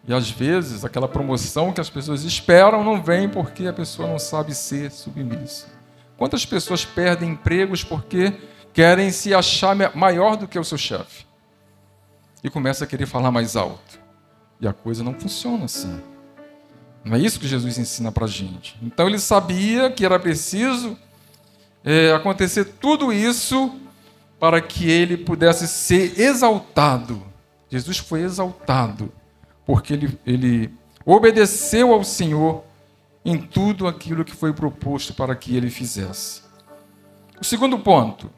E 0.08 0.14
às 0.14 0.30
vezes 0.30 0.84
aquela 0.84 1.08
promoção 1.08 1.72
que 1.72 1.82
as 1.82 1.90
pessoas 1.90 2.24
esperam 2.24 2.84
não 2.84 3.02
vem 3.02 3.30
porque 3.30 3.68
a 3.68 3.74
pessoa 3.74 4.08
não 4.08 4.18
sabe 4.18 4.56
ser 4.56 4.92
submissa. 4.92 5.68
Quantas 6.18 6.46
pessoas 6.46 6.84
perdem 6.84 7.32
empregos 7.32 7.84
porque 7.84 8.34
querem 8.74 9.12
se 9.12 9.34
achar 9.34 9.76
maior 9.96 10.36
do 10.36 10.48
que 10.48 10.58
o 10.58 10.64
seu 10.64 10.78
chefe? 10.78 11.26
E 12.44 12.50
começa 12.50 12.86
a 12.86 12.88
querer 12.88 13.06
falar 13.06 13.32
mais 13.32 13.56
alto. 13.56 14.00
E 14.60 14.68
a 14.68 14.74
coisa 14.74 15.04
não 15.04 15.14
funciona 15.14 15.66
assim. 15.66 16.02
Não 17.04 17.16
é 17.16 17.20
isso 17.20 17.40
que 17.40 17.48
Jesus 17.48 17.78
ensina 17.78 18.12
para 18.12 18.26
a 18.26 18.28
gente. 18.28 18.78
Então 18.82 19.08
ele 19.08 19.20
sabia 19.20 19.90
que 19.90 20.06
era 20.06 20.20
preciso 20.20 20.98
é, 21.84 22.12
acontecer 22.14 22.66
tudo 22.66 23.14
isso 23.14 23.80
para 24.40 24.62
que 24.62 24.90
ele 24.90 25.18
pudesse 25.18 25.68
ser 25.68 26.20
exaltado. 26.20 27.22
Jesus 27.70 27.98
foi 27.98 28.22
exaltado 28.22 29.12
porque 29.66 29.94
ele, 29.94 30.20
ele 30.26 30.74
obedeceu 31.06 31.94
ao 31.94 32.04
Senhor 32.04 32.64
em 33.24 33.38
tudo 33.38 33.88
aquilo 33.88 34.26
que 34.26 34.36
foi 34.36 34.54
proposto 34.54 35.14
para 35.14 35.36
que 35.36 35.56
ele 35.56 35.70
fizesse. 35.70 36.42
O 37.40 37.44
segundo 37.44 37.78
ponto, 37.78 38.32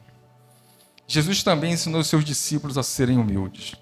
Jesus 1.07 1.43
também 1.43 1.73
ensinou 1.73 2.03
seus 2.03 2.25
discípulos 2.25 2.77
a 2.77 2.83
serem 2.83 3.17
humildes. 3.17 3.75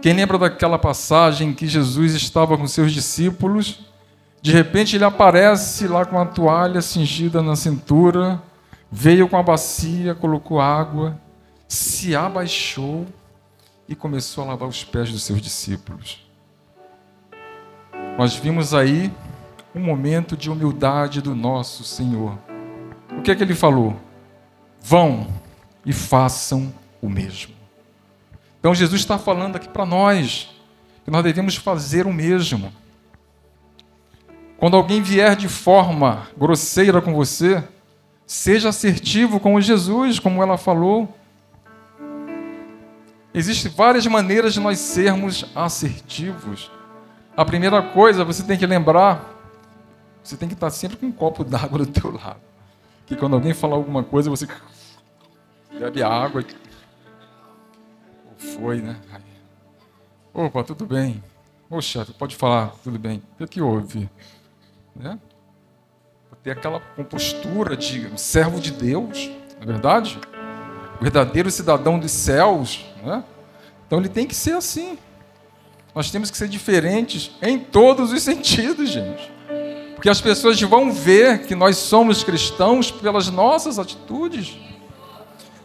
Quem 0.00 0.14
lembra 0.14 0.38
daquela 0.38 0.78
passagem 0.78 1.52
que 1.52 1.66
Jesus 1.66 2.14
estava 2.14 2.56
com 2.56 2.66
seus 2.66 2.92
discípulos, 2.92 3.80
de 4.40 4.52
repente 4.52 4.96
ele 4.96 5.04
aparece 5.04 5.86
lá 5.86 6.04
com 6.04 6.18
a 6.18 6.24
toalha 6.24 6.80
cingida 6.80 7.42
na 7.42 7.56
cintura, 7.56 8.40
veio 8.90 9.28
com 9.28 9.36
a 9.36 9.42
bacia, 9.42 10.14
colocou 10.14 10.60
água, 10.60 11.20
se 11.68 12.14
abaixou 12.14 13.06
e 13.88 13.94
começou 13.94 14.44
a 14.44 14.48
lavar 14.48 14.68
os 14.68 14.84
pés 14.84 15.10
dos 15.10 15.22
seus 15.22 15.40
discípulos. 15.40 16.26
Nós 18.18 18.34
vimos 18.34 18.72
aí 18.72 19.12
um 19.74 19.80
momento 19.80 20.36
de 20.36 20.50
humildade 20.50 21.20
do 21.20 21.34
nosso 21.34 21.84
Senhor. 21.84 22.38
O 23.10 23.22
que 23.22 23.30
é 23.30 23.34
que 23.34 23.42
ele 23.42 23.54
falou? 23.54 23.94
Vão 24.80 25.28
e 25.84 25.92
façam 25.92 26.72
o 27.02 27.08
mesmo. 27.08 27.54
Então 28.58 28.74
Jesus 28.74 29.00
está 29.00 29.18
falando 29.18 29.56
aqui 29.56 29.68
para 29.68 29.84
nós 29.84 30.50
que 31.04 31.10
nós 31.10 31.22
devemos 31.22 31.56
fazer 31.56 32.06
o 32.06 32.12
mesmo. 32.12 32.72
Quando 34.56 34.76
alguém 34.76 35.02
vier 35.02 35.36
de 35.36 35.48
forma 35.48 36.26
grosseira 36.36 37.02
com 37.02 37.14
você, 37.14 37.62
seja 38.26 38.70
assertivo 38.70 39.38
como 39.38 39.60
Jesus, 39.60 40.18
como 40.18 40.42
ela 40.42 40.58
falou. 40.58 41.16
Existem 43.32 43.70
várias 43.70 44.06
maneiras 44.06 44.54
de 44.54 44.60
nós 44.60 44.78
sermos 44.78 45.44
assertivos. 45.54 46.70
A 47.36 47.44
primeira 47.44 47.82
coisa, 47.82 48.24
você 48.24 48.42
tem 48.42 48.58
que 48.58 48.66
lembrar, 48.66 49.24
você 50.24 50.36
tem 50.36 50.48
que 50.48 50.54
estar 50.54 50.70
sempre 50.70 50.96
com 50.96 51.06
um 51.06 51.12
copo 51.12 51.44
d'água 51.44 51.78
do 51.78 51.86
teu 51.86 52.10
lado. 52.10 52.40
Que 53.06 53.14
quando 53.14 53.34
alguém 53.34 53.54
falar 53.54 53.76
alguma 53.76 54.02
coisa, 54.02 54.28
você 54.28 54.48
bebe 55.78 56.02
água. 56.02 56.44
Foi, 58.38 58.80
né? 58.80 58.96
Opa, 60.34 60.64
tudo 60.64 60.86
bem. 60.86 61.22
Chefe, 61.80 62.12
pode 62.12 62.36
falar, 62.36 62.72
tudo 62.82 62.98
bem. 62.98 63.22
O 63.38 63.46
que 63.46 63.60
houve? 63.60 64.08
Né? 64.94 65.18
Ter 66.46 66.52
aquela 66.52 66.78
compostura 66.94 67.76
de 67.76 68.08
servo 68.16 68.60
de 68.60 68.70
Deus, 68.70 69.28
não 69.56 69.64
é 69.64 69.66
verdade? 69.66 70.16
O 71.00 71.02
verdadeiro 71.02 71.50
cidadão 71.50 71.98
dos 71.98 72.12
céus. 72.12 72.86
Né? 73.02 73.24
Então 73.84 73.98
ele 73.98 74.08
tem 74.08 74.28
que 74.28 74.34
ser 74.36 74.52
assim. 74.52 74.96
Nós 75.92 76.08
temos 76.08 76.30
que 76.30 76.36
ser 76.36 76.46
diferentes 76.46 77.32
em 77.42 77.58
todos 77.58 78.12
os 78.12 78.22
sentidos, 78.22 78.90
gente. 78.90 79.28
Porque 79.96 80.08
as 80.08 80.20
pessoas 80.20 80.60
vão 80.60 80.92
ver 80.92 81.48
que 81.48 81.56
nós 81.56 81.78
somos 81.78 82.22
cristãos 82.22 82.92
pelas 82.92 83.28
nossas 83.28 83.76
atitudes. 83.76 84.56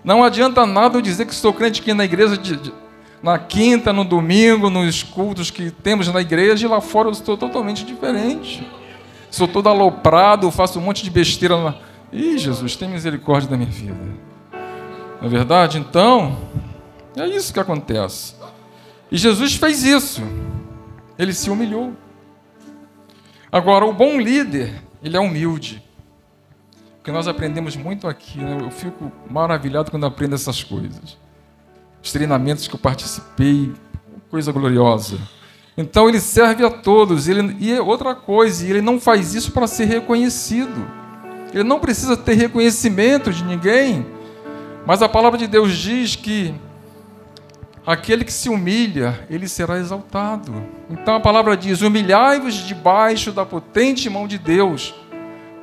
Não 0.03 0.23
adianta 0.23 0.65
nada 0.65 0.97
eu 0.97 1.01
dizer 1.03 1.27
que 1.27 1.35
sou 1.35 1.53
crente 1.53 1.79
aqui 1.79 1.93
na 1.93 2.05
igreja, 2.05 2.35
de, 2.35 2.55
de, 2.55 2.73
na 3.21 3.37
quinta, 3.37 3.93
no 3.93 4.03
domingo, 4.03 4.67
nos 4.67 5.03
cultos 5.03 5.51
que 5.51 5.69
temos 5.69 6.07
na 6.07 6.21
igreja, 6.21 6.65
e 6.65 6.67
lá 6.67 6.81
fora 6.81 7.07
eu 7.07 7.11
estou 7.11 7.37
totalmente 7.37 7.85
diferente. 7.85 8.67
Sou 9.31 9.47
todo 9.47 9.69
aloprado, 9.69 10.51
faço 10.51 10.77
um 10.77 10.81
monte 10.81 11.03
de 11.03 11.09
besteira. 11.09 11.77
Ih, 12.11 12.37
Jesus, 12.37 12.75
tem 12.75 12.89
misericórdia 12.89 13.49
da 13.49 13.55
minha 13.55 13.69
vida. 13.69 13.97
Não 15.21 15.27
é 15.27 15.29
verdade? 15.29 15.79
Então, 15.79 16.37
é 17.15 17.25
isso 17.25 17.53
que 17.53 17.59
acontece. 17.59 18.35
E 19.09 19.17
Jesus 19.17 19.55
fez 19.55 19.83
isso. 19.83 20.21
Ele 21.17 21.33
se 21.33 21.49
humilhou. 21.49 21.93
Agora, 23.49 23.85
o 23.85 23.93
bom 23.93 24.19
líder, 24.19 24.83
ele 25.01 25.15
é 25.15 25.19
humilde. 25.19 25.81
Porque 26.97 27.11
nós 27.11 27.27
aprendemos 27.27 27.75
muito 27.77 28.07
aqui, 28.07 28.37
né? 28.37 28.57
eu 28.61 28.69
fico 28.69 29.11
maravilhado 29.29 29.89
quando 29.89 30.05
aprendo 30.05 30.35
essas 30.35 30.61
coisas. 30.61 31.17
Os 32.03 32.11
treinamentos 32.11 32.67
que 32.67 32.75
eu 32.75 32.79
participei, 32.79 33.73
coisa 34.29 34.51
gloriosa. 34.51 35.17
Então 35.77 36.09
ele 36.09 36.19
serve 36.19 36.65
a 36.65 36.69
todos. 36.69 37.27
Ele, 37.27 37.55
e 37.59 37.79
outra 37.79 38.13
coisa, 38.13 38.65
ele 38.65 38.81
não 38.81 38.99
faz 38.99 39.33
isso 39.33 39.51
para 39.51 39.67
ser 39.67 39.85
reconhecido. 39.85 40.85
Ele 41.53 41.63
não 41.63 41.79
precisa 41.79 42.15
ter 42.15 42.35
reconhecimento 42.35 43.31
de 43.31 43.43
ninguém. 43.43 44.05
Mas 44.85 45.01
a 45.01 45.09
palavra 45.09 45.37
de 45.37 45.47
Deus 45.47 45.75
diz 45.77 46.15
que 46.15 46.53
Aquele 47.85 48.23
que 48.23 48.31
se 48.31 48.47
humilha, 48.47 49.25
ele 49.27 49.47
será 49.47 49.79
exaltado. 49.79 50.53
Então 50.89 51.15
a 51.15 51.19
palavra 51.19 51.57
diz: 51.57 51.81
humilhai-vos 51.81 52.53
debaixo 52.53 53.31
da 53.31 53.43
potente 53.43 54.07
mão 54.07 54.27
de 54.27 54.37
Deus, 54.37 54.93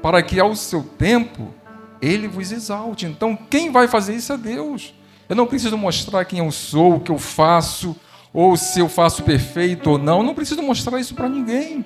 para 0.02 0.20
que 0.20 0.40
ao 0.40 0.54
seu 0.56 0.82
tempo 0.82 1.54
ele 2.02 2.26
vos 2.26 2.50
exalte. 2.50 3.06
Então 3.06 3.38
quem 3.48 3.70
vai 3.70 3.86
fazer 3.86 4.16
isso 4.16 4.32
é 4.32 4.36
Deus. 4.36 4.94
Eu 5.28 5.36
não 5.36 5.46
preciso 5.46 5.78
mostrar 5.78 6.24
quem 6.24 6.40
eu 6.40 6.50
sou, 6.50 6.96
o 6.96 7.00
que 7.00 7.12
eu 7.12 7.18
faço, 7.18 7.94
ou 8.38 8.56
se 8.56 8.78
eu 8.78 8.88
faço 8.88 9.24
perfeito 9.24 9.90
ou 9.90 9.98
não. 9.98 10.22
Não 10.22 10.32
preciso 10.32 10.62
mostrar 10.62 11.00
isso 11.00 11.12
para 11.12 11.28
ninguém. 11.28 11.84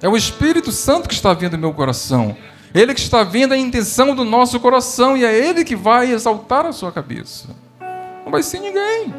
É 0.00 0.08
o 0.08 0.16
Espírito 0.16 0.72
Santo 0.72 1.08
que 1.08 1.14
está 1.14 1.32
vendo 1.32 1.54
o 1.54 1.58
meu 1.58 1.72
coração. 1.72 2.36
Ele 2.74 2.92
que 2.92 2.98
está 2.98 3.22
vendo 3.22 3.52
a 3.52 3.56
intenção 3.56 4.12
do 4.12 4.24
nosso 4.24 4.58
coração 4.58 5.16
e 5.16 5.24
é 5.24 5.32
ele 5.32 5.64
que 5.64 5.76
vai 5.76 6.10
exaltar 6.10 6.66
a 6.66 6.72
sua 6.72 6.90
cabeça. 6.90 7.50
Não 8.24 8.32
vai 8.32 8.42
ser 8.42 8.58
ninguém. 8.58 9.14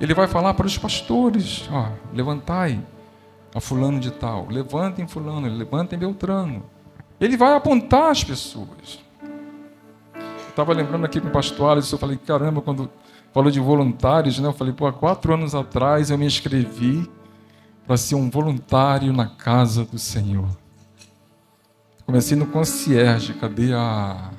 Ele 0.00 0.14
vai 0.14 0.28
falar 0.28 0.54
para 0.54 0.68
os 0.68 0.78
pastores: 0.78 1.68
ó, 1.72 1.88
levantai 2.14 2.78
a 3.52 3.60
fulano 3.60 3.98
de 3.98 4.12
tal, 4.12 4.46
levantem 4.48 5.08
fulano, 5.08 5.48
levantem 5.48 5.98
Beltrano. 5.98 6.62
Ele 7.20 7.36
vai 7.36 7.56
apontar 7.56 8.12
as 8.12 8.22
pessoas. 8.22 9.00
Estava 10.56 10.72
lembrando 10.72 11.04
aqui 11.04 11.20
com 11.20 11.28
o 11.28 11.30
pastor 11.30 11.72
Alisson, 11.72 11.96
eu 11.96 12.00
falei, 12.00 12.16
caramba, 12.16 12.62
quando 12.62 12.90
falou 13.30 13.50
de 13.50 13.60
voluntários, 13.60 14.38
né? 14.38 14.48
Eu 14.48 14.54
falei, 14.54 14.72
pô, 14.72 14.86
há 14.86 14.92
quatro 14.92 15.34
anos 15.34 15.54
atrás 15.54 16.08
eu 16.08 16.16
me 16.16 16.24
inscrevi 16.24 17.06
para 17.86 17.98
ser 17.98 18.14
um 18.14 18.30
voluntário 18.30 19.12
na 19.12 19.26
casa 19.26 19.84
do 19.84 19.98
Senhor. 19.98 20.48
Comecei 22.06 22.38
no 22.38 22.46
concierge, 22.46 23.34
cadê 23.34 23.74
a, 23.74 24.30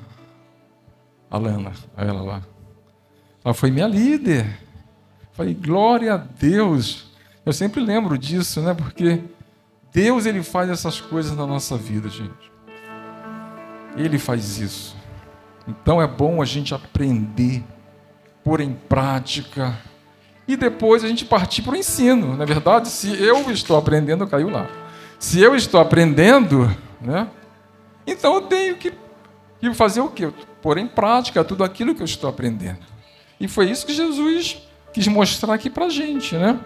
a 1.30 1.38
Lana? 1.38 1.70
Ela 1.96 2.20
lá. 2.20 2.42
Ela 3.44 3.54
foi 3.54 3.70
minha 3.70 3.86
líder. 3.86 4.58
Falei, 5.34 5.54
glória 5.54 6.14
a 6.14 6.16
Deus. 6.16 7.12
Eu 7.46 7.52
sempre 7.52 7.80
lembro 7.80 8.18
disso, 8.18 8.60
né? 8.60 8.74
Porque 8.74 9.22
Deus 9.92 10.26
ele 10.26 10.42
faz 10.42 10.68
essas 10.68 11.00
coisas 11.00 11.36
na 11.36 11.46
nossa 11.46 11.76
vida, 11.76 12.08
gente. 12.08 12.50
Ele 13.96 14.18
faz 14.18 14.58
isso. 14.58 14.97
Então 15.68 16.00
é 16.00 16.06
bom 16.06 16.40
a 16.40 16.46
gente 16.46 16.74
aprender, 16.74 17.62
pôr 18.42 18.60
em 18.60 18.72
prática 18.72 19.78
e 20.46 20.56
depois 20.56 21.04
a 21.04 21.08
gente 21.08 21.26
partir 21.26 21.60
para 21.60 21.74
o 21.74 21.76
ensino. 21.76 22.34
Na 22.34 22.44
é 22.44 22.46
verdade, 22.46 22.88
se 22.88 23.22
eu 23.22 23.50
estou 23.50 23.76
aprendendo, 23.76 24.26
caiu 24.26 24.48
lá. 24.48 24.66
Se 25.18 25.40
eu 25.40 25.54
estou 25.54 25.78
aprendendo, 25.78 26.74
né? 27.00 27.28
Então 28.06 28.34
eu 28.36 28.42
tenho 28.42 28.76
que, 28.76 28.92
fazer 29.74 30.00
o 30.00 30.08
quê? 30.08 30.32
Pôr 30.62 30.78
em 30.78 30.86
prática 30.86 31.44
tudo 31.44 31.62
aquilo 31.62 31.94
que 31.94 32.00
eu 32.00 32.06
estou 32.06 32.30
aprendendo. 32.30 32.80
E 33.38 33.46
foi 33.46 33.70
isso 33.70 33.84
que 33.84 33.92
Jesus 33.92 34.62
quis 34.92 35.06
mostrar 35.06 35.52
aqui 35.52 35.68
para 35.68 35.84
a 35.84 35.90
gente, 35.90 36.34
né? 36.34 36.58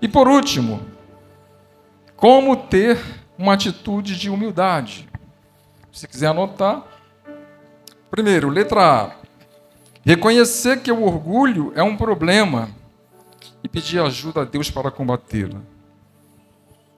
E 0.00 0.06
por 0.06 0.28
último, 0.28 0.80
como 2.16 2.54
ter 2.56 3.00
uma 3.36 3.54
atitude 3.54 4.16
de 4.16 4.30
humildade. 4.30 5.08
Se 5.92 6.06
quiser 6.06 6.28
anotar. 6.28 6.93
Primeiro, 8.14 8.48
letra 8.48 9.02
A. 9.02 9.10
Reconhecer 10.04 10.80
que 10.80 10.92
o 10.92 11.02
orgulho 11.02 11.72
é 11.74 11.82
um 11.82 11.96
problema 11.96 12.68
e 13.60 13.68
pedir 13.68 13.98
ajuda 13.98 14.42
a 14.42 14.44
Deus 14.44 14.70
para 14.70 14.88
combatê-lo. 14.88 15.60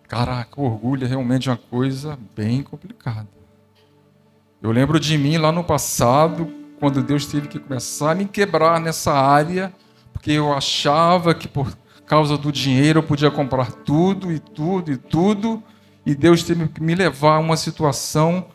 Caraca, 0.07 0.61
o 0.61 0.65
orgulho 0.65 1.07
é 1.07 1.09
realmente 1.09 1.49
uma 1.49 1.57
coisa 1.57 2.19
bem 2.37 2.63
complicada. 2.63 3.27
Eu 4.61 4.71
lembro 4.71 5.01
de 5.01 5.17
mim 5.17 5.39
lá 5.39 5.51
no 5.51 5.65
passado, 5.65 6.53
quando 6.79 7.03
Deus 7.03 7.25
teve 7.25 7.49
que 7.49 7.59
começar 7.59 8.11
a 8.11 8.15
me 8.15 8.27
quebrar 8.27 8.79
nessa 8.79 9.15
área 9.15 9.73
porque 10.13 10.33
eu 10.33 10.53
achava 10.53 11.35
que 11.35 11.49
por 11.49 11.75
causa 12.05 12.37
do 12.37 12.53
dinheiro 12.53 12.99
eu 12.99 13.03
podia 13.03 13.31
comprar 13.31 13.73
tudo 13.73 14.31
e 14.31 14.39
tudo 14.39 14.93
e 14.93 14.99
tudo, 14.99 15.63
e 16.05 16.15
Deus 16.15 16.43
teve 16.43 16.69
que 16.69 16.83
me 16.83 16.95
levar 16.95 17.37
a 17.37 17.41
uma 17.41 17.57
situação 17.57 18.49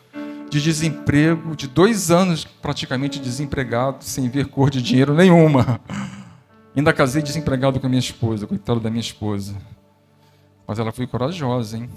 de 0.52 0.60
desemprego, 0.60 1.56
de 1.56 1.66
dois 1.66 2.10
anos 2.10 2.44
praticamente 2.44 3.18
desempregado, 3.18 4.04
sem 4.04 4.28
ver 4.28 4.48
cor 4.48 4.68
de 4.68 4.82
dinheiro 4.82 5.14
nenhuma. 5.14 5.80
Ainda 6.76 6.92
casei 6.92 7.22
desempregado 7.22 7.80
com 7.80 7.86
a 7.86 7.88
minha 7.88 7.98
esposa, 7.98 8.46
coitado 8.46 8.78
da 8.78 8.90
minha 8.90 9.00
esposa. 9.00 9.56
Mas 10.66 10.78
ela 10.78 10.92
foi 10.92 11.06
corajosa, 11.06 11.78
hein? 11.78 11.88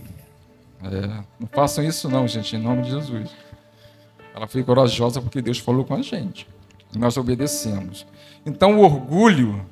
É, 0.84 1.24
não 1.38 1.50
façam 1.52 1.84
isso 1.84 2.08
não, 2.08 2.26
gente, 2.30 2.56
em 2.56 2.60
nome 2.60 2.84
de 2.84 2.92
Jesus. 2.92 3.30
Ela 4.34 4.48
foi 4.48 4.64
corajosa 4.64 5.22
porque 5.22 5.42
Deus 5.42 5.60
falou 5.60 5.84
com 5.84 5.96
a 5.96 6.02
gente. 6.02 6.48
Nós 6.96 7.18
obedecemos. 7.18 8.08
Então 8.46 8.80
o 8.80 8.84
orgulho 8.86 9.66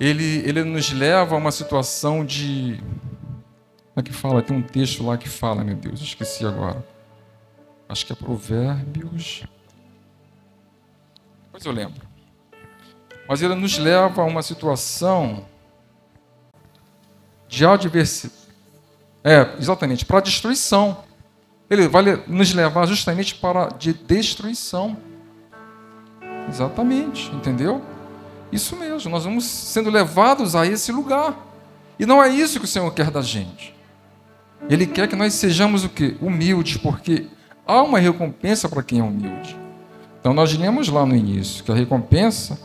ele, 0.00 0.38
ele 0.48 0.64
nos 0.64 0.90
leva 0.90 1.34
a 1.34 1.38
uma 1.38 1.52
situação 1.52 2.24
de 2.24 2.80
como 3.92 3.96
é 3.96 4.02
que 4.02 4.12
fala? 4.12 4.40
Tem 4.40 4.56
um 4.56 4.62
texto 4.62 5.04
lá 5.04 5.18
que 5.18 5.28
fala, 5.28 5.62
meu 5.62 5.76
Deus, 5.76 6.00
esqueci 6.00 6.46
agora. 6.46 6.95
Acho 7.88 8.06
que 8.06 8.12
é 8.12 8.16
Provérbios. 8.16 9.44
Depois 11.44 11.64
eu 11.64 11.72
lembro. 11.72 12.06
Mas 13.28 13.42
ele 13.42 13.54
nos 13.54 13.78
leva 13.78 14.22
a 14.22 14.24
uma 14.24 14.42
situação 14.42 15.46
de 17.48 17.64
adversidade. 17.64 18.46
É, 19.24 19.56
exatamente, 19.58 20.04
para 20.04 20.20
destruição. 20.20 21.04
Ele 21.68 21.88
vai 21.88 22.22
nos 22.28 22.52
levar 22.54 22.86
justamente 22.86 23.34
para 23.34 23.68
de 23.68 23.92
destruição. 23.92 24.96
Exatamente, 26.48 27.34
entendeu? 27.34 27.82
Isso 28.52 28.76
mesmo, 28.76 29.10
nós 29.10 29.24
vamos 29.24 29.44
sendo 29.44 29.90
levados 29.90 30.54
a 30.54 30.64
esse 30.64 30.92
lugar. 30.92 31.36
E 31.98 32.06
não 32.06 32.22
é 32.22 32.28
isso 32.28 32.60
que 32.60 32.64
o 32.64 32.68
Senhor 32.68 32.92
quer 32.94 33.10
da 33.10 33.22
gente. 33.22 33.74
Ele 34.68 34.86
quer 34.86 35.08
que 35.08 35.16
nós 35.16 35.34
sejamos 35.34 35.84
o 35.84 35.88
quê? 35.88 36.16
Humildes, 36.20 36.76
porque 36.76 37.26
há 37.66 37.82
uma 37.82 37.98
recompensa 37.98 38.68
para 38.68 38.82
quem 38.82 39.00
é 39.00 39.02
humilde. 39.02 39.58
Então 40.20 40.32
nós 40.32 40.56
lemos 40.56 40.88
lá 40.88 41.04
no 41.04 41.14
início 41.14 41.64
que 41.64 41.72
a 41.72 41.74
recompensa 41.74 42.58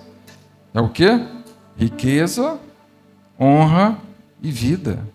é 0.73 0.79
o 0.79 0.89
quê? 0.89 1.19
Riqueza, 1.75 2.59
honra 3.39 3.97
e 4.41 4.51
vida. 4.51 5.05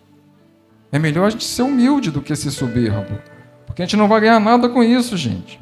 É 0.90 0.99
melhor 0.99 1.27
a 1.27 1.31
gente 1.31 1.44
ser 1.44 1.62
humilde 1.62 2.11
do 2.11 2.20
que 2.20 2.35
ser 2.35 2.51
soberbo. 2.51 3.18
Porque 3.66 3.83
a 3.83 3.85
gente 3.85 3.96
não 3.96 4.09
vai 4.09 4.20
ganhar 4.20 4.40
nada 4.40 4.68
com 4.68 4.83
isso, 4.83 5.16
gente. 5.16 5.61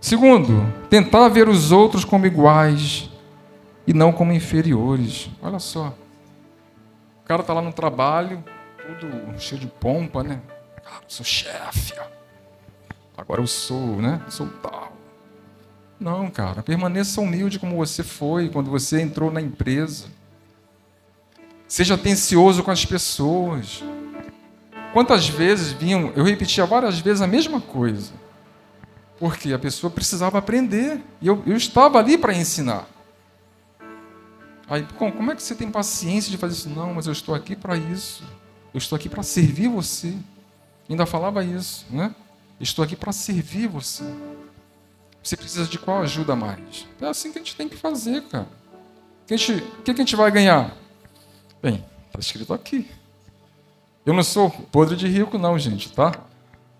Segundo, 0.00 0.72
tentar 0.88 1.28
ver 1.28 1.48
os 1.48 1.72
outros 1.72 2.04
como 2.04 2.26
iguais 2.26 3.10
e 3.86 3.92
não 3.92 4.12
como 4.12 4.32
inferiores. 4.32 5.28
Olha 5.42 5.58
só. 5.58 5.94
O 7.22 7.26
cara 7.26 7.42
está 7.42 7.52
lá 7.52 7.60
no 7.60 7.72
trabalho, 7.72 8.42
tudo 8.98 9.38
cheio 9.38 9.60
de 9.60 9.66
pompa, 9.66 10.22
né? 10.22 10.40
Ah, 10.86 11.00
sou 11.06 11.24
chefe. 11.24 11.94
Agora 13.20 13.42
eu 13.42 13.46
sou, 13.46 14.00
né? 14.00 14.22
Sou 14.28 14.48
tal. 14.62 14.96
Não, 15.98 16.30
cara, 16.30 16.62
permaneça 16.62 17.20
humilde 17.20 17.58
como 17.58 17.76
você 17.76 18.02
foi 18.02 18.48
quando 18.48 18.70
você 18.70 19.02
entrou 19.02 19.30
na 19.30 19.42
empresa. 19.42 20.06
Seja 21.68 21.94
atencioso 21.94 22.62
com 22.62 22.70
as 22.70 22.86
pessoas. 22.86 23.84
Quantas 24.94 25.28
vezes 25.28 25.72
vinham, 25.72 26.12
eu 26.16 26.24
repetia 26.24 26.64
várias 26.64 26.98
vezes 26.98 27.20
a 27.20 27.26
mesma 27.26 27.60
coisa. 27.60 28.12
Porque 29.18 29.52
a 29.52 29.58
pessoa 29.58 29.90
precisava 29.90 30.38
aprender. 30.38 31.02
E 31.20 31.26
eu, 31.26 31.42
eu 31.46 31.56
estava 31.56 31.98
ali 31.98 32.16
para 32.16 32.34
ensinar. 32.34 32.88
Aí, 34.66 34.86
como 34.96 35.30
é 35.30 35.36
que 35.36 35.42
você 35.42 35.54
tem 35.54 35.70
paciência 35.70 36.30
de 36.30 36.38
fazer 36.38 36.54
isso? 36.54 36.70
Não, 36.70 36.94
mas 36.94 37.06
eu 37.06 37.12
estou 37.12 37.34
aqui 37.34 37.54
para 37.54 37.76
isso. 37.76 38.24
Eu 38.72 38.78
estou 38.78 38.96
aqui 38.96 39.10
para 39.10 39.22
servir 39.22 39.68
você. 39.68 40.14
Ainda 40.88 41.04
falava 41.04 41.44
isso, 41.44 41.84
né? 41.90 42.14
Estou 42.60 42.84
aqui 42.84 42.94
para 42.94 43.10
servir 43.10 43.66
você. 43.68 44.04
Você 45.22 45.36
precisa 45.36 45.66
de 45.66 45.78
qual 45.78 46.02
ajuda 46.02 46.36
mais? 46.36 46.86
É 47.00 47.06
assim 47.06 47.32
que 47.32 47.38
a 47.38 47.42
gente 47.42 47.56
tem 47.56 47.68
que 47.68 47.76
fazer, 47.76 48.22
cara. 48.24 48.46
O 49.24 49.26
que 49.26 49.36
que 49.84 49.90
a 49.90 49.94
gente 49.94 50.16
vai 50.16 50.30
ganhar? 50.30 50.76
Bem, 51.62 51.84
está 52.08 52.18
escrito 52.18 52.52
aqui. 52.52 52.90
Eu 54.04 54.12
não 54.12 54.22
sou 54.22 54.50
podre 54.50 54.96
de 54.96 55.06
rico, 55.06 55.38
não, 55.38 55.58
gente, 55.58 55.92
tá? 55.92 56.12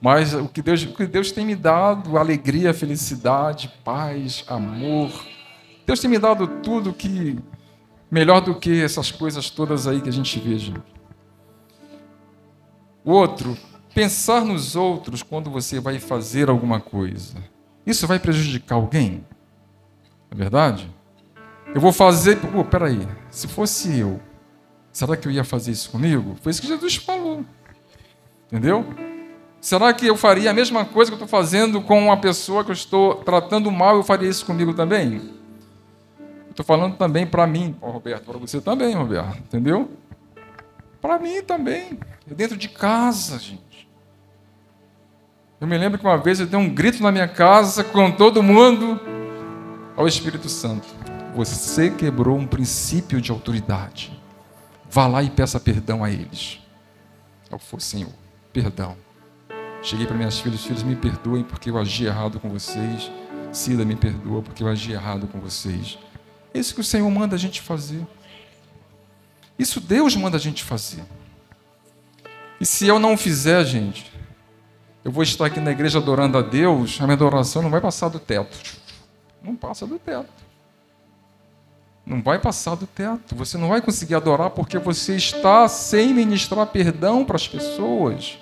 Mas 0.01 0.35
o 0.35 0.49
que 0.49 0.63
Deus, 0.63 0.83
o 0.83 0.95
que 0.95 1.07
Deus 1.07 1.31
tem 1.31 1.45
me 1.45 1.55
dado, 1.55 2.17
alegria, 2.17 2.73
felicidade, 2.73 3.71
paz, 3.85 4.45
amor. 4.49 5.13
Deus 5.87 6.01
tem 6.01 6.11
me 6.11 6.19
dado 6.19 6.47
tudo 6.63 6.93
que 6.93 7.39
melhor 8.11 8.41
do 8.41 8.55
que 8.55 8.83
essas 8.83 9.11
coisas 9.11 9.51
todas 9.51 9.87
aí 9.87 10.01
que 10.01 10.09
a 10.09 10.13
gente 10.13 10.41
gente. 10.41 10.83
O 13.05 13.13
outro, 13.13 13.57
pensar 13.95 14.45
nos 14.45 14.77
outros 14.77 15.23
quando 15.23 15.51
você 15.51 15.81
vai 15.81 15.99
fazer 15.99 16.49
alguma 16.49 16.81
coisa. 16.81 17.35
Isso 17.87 18.07
vai 18.07 18.19
prejudicar 18.19 18.77
alguém? 18.77 19.25
É 20.31 20.35
verdade? 20.35 20.91
Eu 21.75 21.81
vou 21.81 21.93
fazer. 21.93 22.37
Pô, 22.37 22.65
peraí. 22.65 23.07
Se 23.31 23.49
fosse 23.49 23.99
eu, 23.99 24.21
será 24.93 25.17
que 25.17 25.27
eu 25.27 25.33
ia 25.33 25.45
fazer 25.45 25.73
isso 25.73 25.91
comigo? 25.91 26.37
Foi 26.43 26.51
isso 26.51 26.61
que 26.61 26.69
Jesus 26.69 26.97
falou. 26.97 27.45
Entendeu? 28.47 28.85
Será 29.61 29.93
que 29.93 30.07
eu 30.07 30.17
faria 30.17 30.51
a 30.51 30.55
mesma 30.55 30.85
coisa 30.85 31.11
que 31.11 31.15
eu 31.15 31.25
estou 31.25 31.29
fazendo 31.29 31.83
com 31.83 32.07
uma 32.07 32.17
pessoa 32.17 32.65
que 32.65 32.71
eu 32.71 32.75
estou 32.75 33.17
tratando 33.17 33.71
mal? 33.71 33.97
Eu 33.97 34.03
faria 34.03 34.29
isso 34.29 34.47
comigo 34.47 34.73
também? 34.73 35.21
Estou 36.49 36.65
falando 36.65 36.97
também 36.97 37.27
para 37.27 37.47
mim, 37.47 37.77
Roberto, 37.81 38.25
para 38.25 38.39
você 38.39 38.61
também, 38.61 38.95
Roberto. 38.95 39.39
Entendeu? 39.39 39.91
Para 41.01 41.19
mim 41.19 41.43
também. 41.43 41.99
É 42.31 42.35
dentro 42.35 42.57
de 42.57 42.69
casa, 42.69 43.39
gente. 43.39 43.70
Eu 45.61 45.67
me 45.67 45.77
lembro 45.77 45.99
que 45.99 46.07
uma 46.07 46.17
vez 46.17 46.41
eu 46.41 46.47
dei 46.47 46.59
um 46.59 46.73
grito 46.73 47.03
na 47.03 47.13
minha 47.13 47.29
casa 47.29 47.85
com 47.85 48.11
todo 48.11 48.43
mundo 48.43 48.99
ao 49.95 50.09
Espírito 50.09 50.49
Santo. 50.49 50.89
Você 51.35 51.91
quebrou 51.91 52.39
um 52.39 52.47
princípio 52.47 53.21
de 53.21 53.31
autoridade. 53.31 54.19
Vá 54.91 55.07
lá 55.07 55.23
e 55.23 55.29
peça 55.29 55.61
perdão 55.61 56.03
a 56.03 56.11
eles. 56.11 56.61
Eu 57.51 57.59
falei, 57.59 57.85
Senhor, 57.85 58.13
perdão. 58.55 58.97
Cheguei 59.83 60.07
para 60.07 60.17
minhas 60.17 60.41
filhas, 60.41 60.65
filhos, 60.65 60.83
me 60.83 60.97
perdoem 60.97 61.45
porque 61.45 61.69
eu 61.69 61.77
agi 61.77 62.07
errado 62.07 62.41
com 62.41 62.49
vocês. 62.49 63.13
Cida, 63.53 63.85
me 63.85 63.97
perdoa 63.97 64.41
porque 64.41 64.63
eu 64.63 64.69
agi 64.69 64.93
errado 64.93 65.27
com 65.27 65.41
vocês. 65.41 65.99
É 66.55 66.59
isso 66.59 66.75
que 66.75 66.81
o 66.81 66.85
Senhor 66.85 67.11
manda 67.11 67.37
a 67.37 67.39
gente 67.39 67.61
fazer. 67.61 68.07
Isso 69.59 69.79
Deus 69.79 70.17
manda 70.17 70.39
a 70.39 70.41
gente 70.41 70.65
fazer. 70.65 71.05
E 72.59 72.65
se 72.65 72.87
eu 72.87 72.99
não 72.99 73.15
fizer, 73.15 73.63
gente, 73.67 74.11
eu 75.05 75.11
vou 75.11 75.23
estar 75.23 75.47
aqui 75.47 75.61
na 75.61 75.71
igreja 75.71 75.99
adorando 75.99 76.37
a 76.37 76.43
Deus, 76.43 76.99
a 77.01 77.05
minha 77.05 77.15
adoração 77.15 77.63
não 77.63 77.71
vai 77.71 77.81
passar 77.81 78.09
do 78.09 78.19
teto. 78.19 78.57
Não 79.43 79.57
passa 79.57 79.87
do 79.87 79.99
teto. 79.99 80.29
Não 82.05 82.23
vai 82.23 82.39
passar 82.39 82.75
do 82.75 82.87
teto. 82.87 83.35
Você 83.37 83.57
não 83.57 83.69
vai 83.69 83.81
conseguir 83.81 84.15
adorar 84.15 84.51
porque 84.51 84.79
você 84.79 85.17
está 85.17 85.67
sem 85.69 86.13
ministrar 86.13 86.67
perdão 86.67 87.25
para 87.25 87.37
as 87.37 87.49
pessoas. 87.49 88.39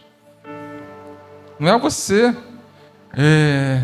Não 1.61 1.69
é 1.75 1.79
você 1.79 2.35
é, 3.17 3.83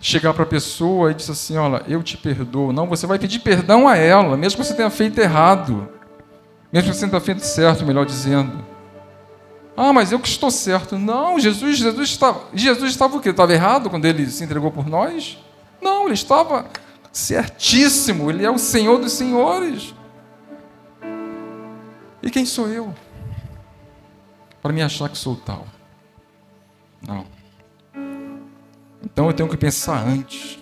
chegar 0.00 0.32
para 0.32 0.44
a 0.44 0.46
pessoa 0.46 1.10
e 1.10 1.14
dizer 1.14 1.32
assim: 1.32 1.56
Olha, 1.56 1.82
eu 1.88 2.02
te 2.02 2.16
perdoo. 2.16 2.72
Não, 2.72 2.86
você 2.86 3.06
vai 3.06 3.18
pedir 3.18 3.40
perdão 3.40 3.88
a 3.88 3.96
ela, 3.96 4.36
mesmo 4.36 4.60
que 4.60 4.66
você 4.66 4.74
tenha 4.74 4.90
feito 4.90 5.18
errado. 5.18 5.88
Mesmo 6.72 6.90
que 6.90 6.96
você 6.96 7.06
tenha 7.06 7.20
feito 7.20 7.42
certo, 7.42 7.84
melhor 7.84 8.06
dizendo. 8.06 8.71
Ah, 9.76 9.92
mas 9.92 10.12
eu 10.12 10.20
que 10.20 10.28
estou 10.28 10.50
certo. 10.50 10.98
Não, 10.98 11.38
Jesus, 11.38 11.78
Jesus 11.78 12.10
estava, 12.10 12.44
Jesus 12.52 12.90
estava 12.90 13.16
o 13.16 13.20
quê? 13.20 13.30
Estava 13.30 13.52
errado 13.52 13.88
quando 13.88 14.04
ele 14.04 14.26
se 14.26 14.44
entregou 14.44 14.70
por 14.70 14.86
nós? 14.86 15.38
Não, 15.80 16.04
ele 16.04 16.14
estava 16.14 16.66
certíssimo. 17.10 18.30
Ele 18.30 18.44
é 18.44 18.50
o 18.50 18.58
Senhor 18.58 18.98
dos 18.98 19.12
senhores. 19.12 19.94
E 22.22 22.30
quem 22.30 22.44
sou 22.44 22.68
eu? 22.68 22.94
Para 24.60 24.72
me 24.72 24.82
achar 24.82 25.08
que 25.08 25.18
sou 25.18 25.34
tal. 25.36 25.66
Não. 27.06 27.26
Então 29.02 29.26
eu 29.26 29.32
tenho 29.32 29.48
que 29.48 29.56
pensar 29.56 30.06
antes. 30.06 30.58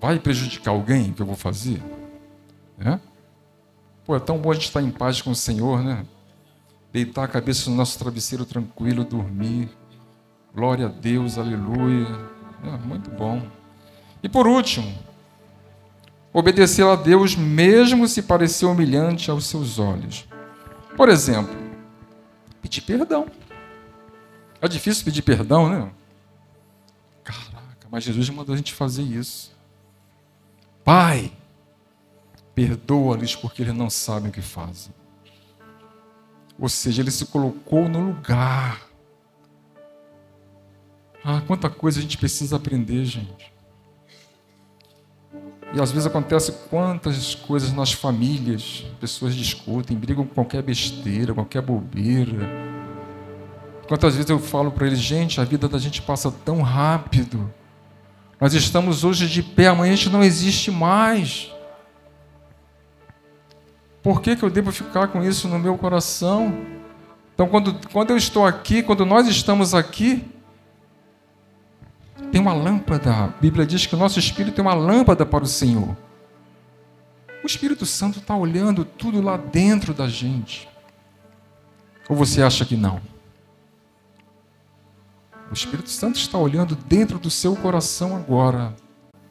Vai 0.00 0.18
prejudicar 0.18 0.72
alguém 0.72 1.12
que 1.12 1.22
eu 1.22 1.26
vou 1.26 1.36
fazer? 1.36 1.82
É? 2.78 2.98
Pô, 4.04 4.14
é 4.14 4.20
tão 4.20 4.36
bom 4.36 4.50
a 4.50 4.54
gente 4.54 4.66
estar 4.66 4.82
em 4.82 4.90
paz 4.90 5.22
com 5.22 5.30
o 5.30 5.34
Senhor, 5.34 5.82
né? 5.82 6.04
Deitar 6.96 7.24
a 7.24 7.28
cabeça 7.28 7.68
no 7.68 7.76
nosso 7.76 7.98
travesseiro 7.98 8.46
tranquilo, 8.46 9.04
dormir. 9.04 9.68
Glória 10.54 10.86
a 10.86 10.88
Deus, 10.88 11.36
aleluia. 11.36 12.08
É, 12.64 12.70
muito 12.86 13.10
bom. 13.10 13.46
E 14.22 14.28
por 14.30 14.46
último, 14.46 14.96
obedecer 16.32 16.86
a 16.86 16.96
Deus 16.96 17.36
mesmo 17.36 18.08
se 18.08 18.22
parecer 18.22 18.64
humilhante 18.64 19.30
aos 19.30 19.44
seus 19.44 19.78
olhos. 19.78 20.26
Por 20.96 21.10
exemplo, 21.10 21.54
pedir 22.62 22.80
perdão. 22.80 23.26
É 24.62 24.66
difícil 24.66 25.04
pedir 25.04 25.20
perdão, 25.20 25.68
né? 25.68 25.90
Caraca, 27.22 27.86
mas 27.90 28.04
Jesus 28.04 28.30
mandou 28.30 28.54
a 28.54 28.56
gente 28.56 28.72
fazer 28.72 29.02
isso. 29.02 29.54
Pai, 30.82 31.30
perdoa-lhes 32.54 33.36
porque 33.36 33.60
eles 33.60 33.74
não 33.74 33.90
sabem 33.90 34.30
o 34.30 34.32
que 34.32 34.40
fazem. 34.40 34.94
Ou 36.58 36.68
seja, 36.68 37.02
ele 37.02 37.10
se 37.10 37.26
colocou 37.26 37.88
no 37.88 38.00
lugar. 38.00 38.86
Ah, 41.24 41.42
quanta 41.46 41.68
coisa 41.68 41.98
a 41.98 42.02
gente 42.02 42.16
precisa 42.16 42.56
aprender, 42.56 43.04
gente. 43.04 43.52
E 45.74 45.80
às 45.80 45.90
vezes 45.90 46.06
acontece 46.06 46.52
quantas 46.70 47.34
coisas 47.34 47.72
nas 47.72 47.92
famílias, 47.92 48.86
pessoas 49.00 49.34
discutem, 49.34 49.96
brigam 49.96 50.24
com 50.24 50.34
qualquer 50.34 50.62
besteira, 50.62 51.34
qualquer 51.34 51.60
bobeira. 51.60 52.48
Quantas 53.88 54.14
vezes 54.14 54.30
eu 54.30 54.38
falo 54.38 54.70
para 54.70 54.86
eles, 54.86 54.98
gente, 54.98 55.40
a 55.40 55.44
vida 55.44 55.68
da 55.68 55.78
gente 55.78 56.00
passa 56.00 56.30
tão 56.30 56.62
rápido. 56.62 57.52
Nós 58.40 58.54
estamos 58.54 59.04
hoje 59.04 59.28
de 59.28 59.42
pé, 59.42 59.66
amanhã 59.68 59.92
a 59.92 59.96
gente 59.96 60.10
não 60.10 60.22
existe 60.22 60.70
mais. 60.70 61.50
Por 64.06 64.22
que, 64.22 64.36
que 64.36 64.44
eu 64.44 64.50
devo 64.50 64.70
ficar 64.70 65.08
com 65.08 65.24
isso 65.24 65.48
no 65.48 65.58
meu 65.58 65.76
coração? 65.76 66.64
Então, 67.34 67.48
quando, 67.48 67.88
quando 67.88 68.10
eu 68.10 68.16
estou 68.16 68.46
aqui, 68.46 68.80
quando 68.80 69.04
nós 69.04 69.26
estamos 69.26 69.74
aqui, 69.74 70.24
tem 72.30 72.40
uma 72.40 72.52
lâmpada. 72.52 73.12
A 73.12 73.26
Bíblia 73.26 73.66
diz 73.66 73.84
que 73.84 73.96
o 73.96 73.98
nosso 73.98 74.20
espírito 74.20 74.54
tem 74.54 74.64
uma 74.64 74.74
lâmpada 74.74 75.26
para 75.26 75.42
o 75.42 75.46
Senhor. 75.48 75.96
O 77.42 77.46
Espírito 77.48 77.84
Santo 77.84 78.20
está 78.20 78.36
olhando 78.36 78.84
tudo 78.84 79.20
lá 79.20 79.36
dentro 79.36 79.92
da 79.92 80.08
gente. 80.08 80.68
Ou 82.08 82.14
você 82.14 82.44
acha 82.44 82.64
que 82.64 82.76
não? 82.76 83.00
O 85.50 85.52
Espírito 85.52 85.90
Santo 85.90 86.14
está 86.14 86.38
olhando 86.38 86.76
dentro 86.76 87.18
do 87.18 87.28
seu 87.28 87.56
coração 87.56 88.14
agora. 88.14 88.72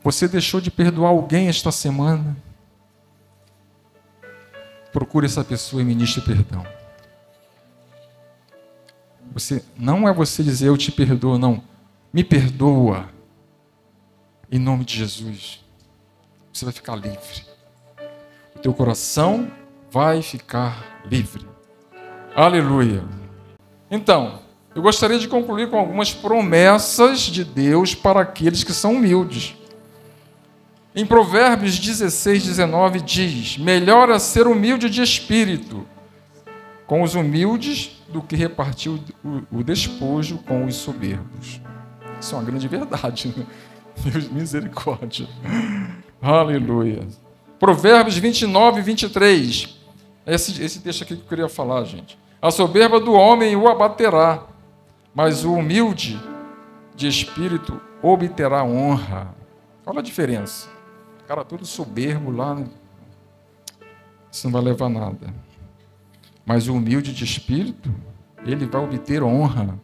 Você 0.04 0.28
deixou 0.28 0.60
de 0.60 0.70
perdoar 0.70 1.12
alguém 1.12 1.48
esta 1.48 1.72
semana? 1.72 2.36
Procure 4.96 5.26
essa 5.26 5.44
pessoa 5.44 5.82
e 5.82 5.86
ministre 5.86 6.22
perdão. 6.22 6.66
Você 9.34 9.62
não 9.78 10.08
é 10.08 10.14
você 10.14 10.42
dizer 10.42 10.70
eu 10.70 10.78
te 10.78 10.90
perdoo, 10.90 11.38
não. 11.38 11.62
Me 12.14 12.24
perdoa. 12.24 13.10
Em 14.50 14.58
nome 14.58 14.86
de 14.86 14.96
Jesus. 14.96 15.66
Você 16.54 16.64
vai 16.64 16.74
ficar 16.74 16.96
livre. 16.96 17.44
O 18.56 18.60
teu 18.60 18.74
coração 18.74 19.52
vai 19.92 20.22
ficar 20.22 21.04
livre. 21.12 21.46
Aleluia. 22.34 23.04
Então, 23.92 24.40
eu 24.74 24.82
gostaria 24.82 25.20
de 25.20 25.28
concluir 25.28 25.70
com 25.70 25.78
algumas 25.78 26.14
promessas 26.14 27.20
de 27.20 27.44
Deus 27.44 27.94
para 27.94 28.22
aqueles 28.22 28.64
que 28.64 28.72
são 28.72 28.94
humildes. 28.94 29.58
Em 30.96 31.06
Provérbios 31.06 31.78
16, 31.78 32.46
19 32.46 33.02
diz: 33.02 33.58
Melhor 33.58 34.10
é 34.10 34.18
ser 34.18 34.48
humilde 34.48 34.90
de 34.90 35.02
espírito 35.02 35.86
com 36.88 37.02
os 37.02 37.16
humildes 37.16 38.02
do 38.08 38.22
que 38.22 38.38
repartir 38.38 38.94
o, 39.52 39.62
despojo 39.62 40.38
com 40.38 40.64
os 40.66 40.76
soberbos. 40.76 41.60
Isso 42.22 42.34
é 42.34 42.38
uma 42.38 42.46
grande 42.46 42.68
verdade, 42.70 43.34
né? 43.36 43.46
Deus 44.06 44.30
misericórdia. 44.30 45.28
Aleluia. 46.22 47.06
Provérbios 47.60 48.18
29 48.18 48.80
e 48.80 48.84
23. 48.84 49.78
Esse, 50.26 50.64
esse 50.64 50.80
texto 50.80 51.04
aqui 51.04 51.18
que 51.18 51.24
eu 51.24 51.28
queria 51.28 51.50
falar, 51.50 51.84
gente. 51.84 52.18
A 52.42 52.50
soberba 52.52 53.02
do 53.02 53.12
homem 53.12 53.56
o 53.56 53.68
abaterá, 53.68 54.44
mas 55.14 55.44
o 55.44 55.54
humilde 55.54 56.18
de 56.96 57.08
espírito 57.08 57.82
obterá 58.02 58.64
honra. 58.64 59.36
Olha 59.86 60.00
a 60.00 60.04
diferença. 60.04 60.75
Cara 61.28 61.44
todo 61.44 61.66
soberbo 61.66 62.30
lá, 62.30 62.64
isso 64.32 64.46
não 64.46 64.52
vai 64.52 64.62
levar 64.62 64.90
nada. 64.90 65.34
Mas 66.46 66.68
o 66.68 66.76
humilde 66.76 67.14
de 67.14 67.24
espírito, 67.24 67.92
ele 68.46 68.66
vai 68.66 68.84
obter 68.84 69.24
honra. 69.24 69.80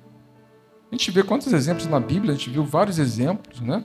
A 0.91 0.95
gente 0.95 1.09
vê 1.09 1.23
quantos 1.23 1.51
exemplos 1.51 1.87
na 1.87 1.99
Bíblia, 1.99 2.33
a 2.33 2.37
gente 2.37 2.49
viu 2.49 2.63
vários 2.63 2.99
exemplos, 2.99 3.59
né? 3.61 3.83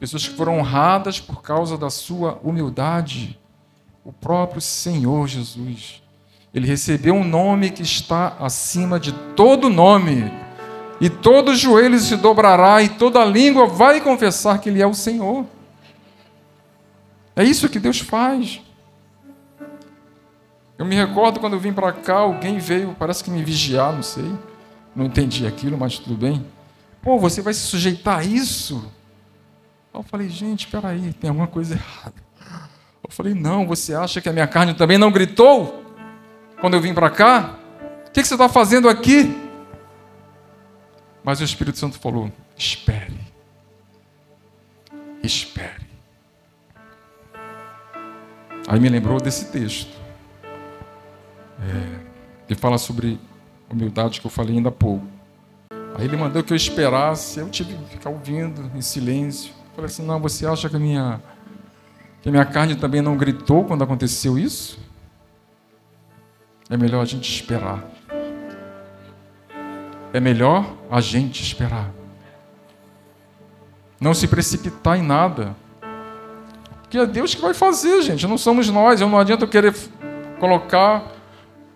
Pessoas 0.00 0.26
que 0.26 0.34
foram 0.34 0.58
honradas 0.58 1.20
por 1.20 1.42
causa 1.42 1.76
da 1.78 1.90
sua 1.90 2.40
humildade. 2.42 3.38
O 4.02 4.12
próprio 4.12 4.60
Senhor 4.60 5.28
Jesus. 5.28 6.02
Ele 6.52 6.66
recebeu 6.66 7.14
um 7.14 7.22
nome 7.22 7.70
que 7.70 7.82
está 7.82 8.36
acima 8.40 8.98
de 8.98 9.12
todo 9.36 9.68
nome. 9.68 10.32
E 11.00 11.08
todo 11.08 11.54
joelho 11.54 11.98
se 12.00 12.16
dobrará 12.16 12.82
e 12.82 12.88
toda 12.88 13.24
língua 13.24 13.66
vai 13.66 14.00
confessar 14.00 14.58
que 14.58 14.68
Ele 14.68 14.82
é 14.82 14.86
o 14.86 14.94
Senhor. 14.94 15.46
É 17.34 17.44
isso 17.44 17.68
que 17.68 17.78
Deus 17.78 18.00
faz. 18.00 18.60
Eu 20.78 20.84
me 20.84 20.94
recordo 20.94 21.40
quando 21.40 21.54
eu 21.54 21.60
vim 21.60 21.72
para 21.72 21.92
cá, 21.92 22.18
alguém 22.18 22.58
veio, 22.58 22.94
parece 22.98 23.22
que 23.22 23.30
me 23.30 23.42
vigiar, 23.42 23.92
não 23.92 24.02
sei. 24.02 24.32
Não 24.94 25.06
entendi 25.06 25.46
aquilo, 25.46 25.76
mas 25.76 25.98
tudo 25.98 26.16
bem. 26.16 26.44
Pô, 27.02 27.18
você 27.18 27.40
vai 27.42 27.54
se 27.54 27.60
sujeitar 27.60 28.20
a 28.20 28.24
isso? 28.24 28.90
Eu 29.92 30.02
falei, 30.02 30.28
gente, 30.28 30.66
espera 30.66 30.88
aí, 30.88 31.12
tem 31.12 31.28
alguma 31.28 31.46
coisa 31.46 31.74
errada. 31.76 32.14
Eu 33.02 33.10
falei, 33.10 33.34
não, 33.34 33.66
você 33.66 33.94
acha 33.94 34.20
que 34.20 34.28
a 34.28 34.32
minha 34.32 34.46
carne 34.46 34.74
também 34.74 34.98
não 34.98 35.10
gritou 35.10 35.84
quando 36.60 36.74
eu 36.74 36.80
vim 36.80 36.94
para 36.94 37.10
cá? 37.10 37.58
O 38.06 38.10
que 38.12 38.24
você 38.24 38.34
está 38.34 38.48
fazendo 38.48 38.88
aqui? 38.88 39.50
Mas 41.22 41.40
o 41.40 41.44
Espírito 41.44 41.78
Santo 41.78 41.98
falou: 41.98 42.30
espere. 42.56 43.18
Espere. 45.22 45.79
Aí 48.70 48.78
me 48.78 48.88
lembrou 48.88 49.20
desse 49.20 49.46
texto. 49.46 49.98
É, 51.60 51.98
que 52.46 52.54
fala 52.54 52.78
sobre 52.78 53.18
humildade 53.68 54.20
que 54.20 54.26
eu 54.28 54.30
falei 54.30 54.58
ainda 54.58 54.68
há 54.68 54.72
pouco. 54.72 55.04
Aí 55.98 56.04
ele 56.04 56.16
mandou 56.16 56.40
que 56.44 56.52
eu 56.52 56.56
esperasse, 56.56 57.40
eu 57.40 57.48
tive 57.50 57.74
que 57.74 57.96
ficar 57.96 58.10
ouvindo 58.10 58.70
em 58.72 58.80
silêncio. 58.80 59.52
Falei 59.74 59.86
assim: 59.86 60.06
não, 60.06 60.20
você 60.20 60.46
acha 60.46 60.68
que 60.68 60.76
a 60.76 60.78
minha, 60.78 61.20
que 62.22 62.28
a 62.28 62.32
minha 62.32 62.44
carne 62.44 62.76
também 62.76 63.02
não 63.02 63.16
gritou 63.16 63.64
quando 63.64 63.82
aconteceu 63.82 64.38
isso? 64.38 64.78
É 66.68 66.76
melhor 66.76 67.02
a 67.02 67.04
gente 67.04 67.28
esperar. 67.28 67.84
É 70.12 70.20
melhor 70.20 70.76
a 70.88 71.00
gente 71.00 71.42
esperar. 71.42 71.90
Não 74.00 74.14
se 74.14 74.28
precipitar 74.28 74.96
em 74.96 75.02
nada. 75.02 75.56
Porque 76.90 76.98
é 76.98 77.06
Deus 77.06 77.36
que 77.36 77.40
vai 77.40 77.54
fazer, 77.54 78.02
gente. 78.02 78.26
Não 78.26 78.36
somos 78.36 78.68
nós. 78.68 79.00
Eu 79.00 79.08
não 79.08 79.16
adianta 79.16 79.44
eu 79.44 79.48
querer 79.48 79.72
colocar 80.40 81.04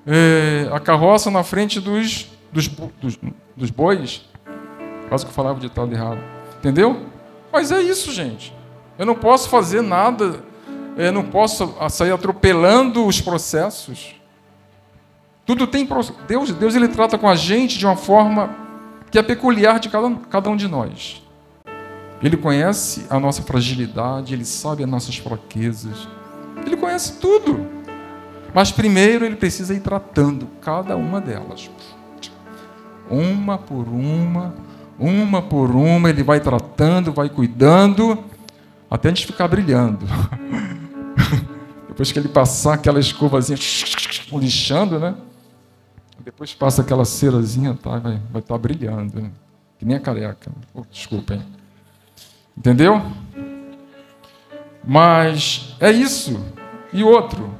é, 0.05 0.69
a 0.73 0.81
carroça 0.81 1.31
na 1.31 1.45
frente 1.45 1.79
dos, 1.79 2.29
dos, 2.51 2.67
dos, 2.67 3.17
dos 3.57 3.71
bois. 3.71 4.29
Quase 5.09 5.25
que 5.25 5.31
eu 5.31 5.33
falava 5.33 5.57
o 5.57 5.61
ditado 5.61 5.93
errado. 5.95 6.19
Entendeu? 6.59 7.07
Mas 7.53 7.71
é 7.71 7.81
isso, 7.81 8.11
gente. 8.11 8.53
Eu 8.99 9.07
não 9.07 9.15
posso 9.15 9.49
fazer 9.49 9.83
nada, 9.83 10.43
eu 10.97 11.13
não 11.13 11.23
posso 11.23 11.77
sair 11.91 12.11
atropelando 12.11 13.07
os 13.07 13.21
processos. 13.21 14.17
Tudo 15.47 15.65
tem 15.69 15.89
Deus, 16.27 16.51
Deus 16.51 16.75
ele 16.75 16.89
trata 16.89 17.17
com 17.17 17.29
a 17.29 17.37
gente 17.37 17.79
de 17.79 17.87
uma 17.87 17.95
forma 17.95 18.53
que 19.13 19.19
é 19.19 19.23
peculiar 19.23 19.79
de 19.79 19.89
cada, 19.89 20.11
cada 20.29 20.51
um 20.51 20.57
de 20.57 20.67
nós. 20.67 21.24
Ele 22.25 22.39
conhece 22.39 23.05
a 23.11 23.21
nossa 23.21 23.43
fragilidade, 23.43 24.33
ele 24.33 24.47
sabe 24.47 24.83
as 24.83 24.89
nossas 24.89 25.19
fraquezas. 25.19 26.09
Ele 26.65 26.75
conhece 26.75 27.19
tudo. 27.21 27.67
Mas 28.55 28.73
primeiro 28.73 29.27
ele 29.27 29.37
precisa 29.37 29.75
ir 29.75 29.81
tratando 29.81 30.49
cada 30.63 30.97
uma 30.97 31.21
delas. 31.21 31.71
Uma 33.11 33.59
por 33.59 33.87
uma, 33.89 34.55
uma 34.99 35.43
por 35.43 35.71
uma, 35.71 36.09
ele 36.09 36.23
vai 36.23 36.41
tratando, 36.41 37.13
vai 37.13 37.29
cuidando, 37.29 38.25
até 38.91 39.09
a 39.09 39.11
gente 39.11 39.27
ficar 39.27 39.47
brilhando. 39.47 40.07
Depois 41.89 42.11
que 42.11 42.19
ele 42.19 42.29
passar 42.29 42.73
aquela 42.73 42.99
escovazinha 42.99 43.59
lixando, 44.33 44.99
né? 44.99 45.15
Depois 46.25 46.55
passa 46.55 46.81
aquela 46.81 47.05
cerazinha, 47.05 47.75
tá? 47.75 47.99
vai 47.99 48.15
estar 48.15 48.41
tá 48.41 48.57
brilhando. 48.57 49.21
Né? 49.21 49.31
Que 49.79 49.85
nem 49.85 49.99
a 49.99 50.01
careca. 50.01 50.51
Oh, 50.73 50.85
desculpa, 50.91 51.35
hein? 51.35 51.45
Entendeu? 52.57 53.03
Mas 54.83 55.75
é 55.81 55.91
isso. 55.91 56.45
E 56.93 57.03
outro. 57.03 57.53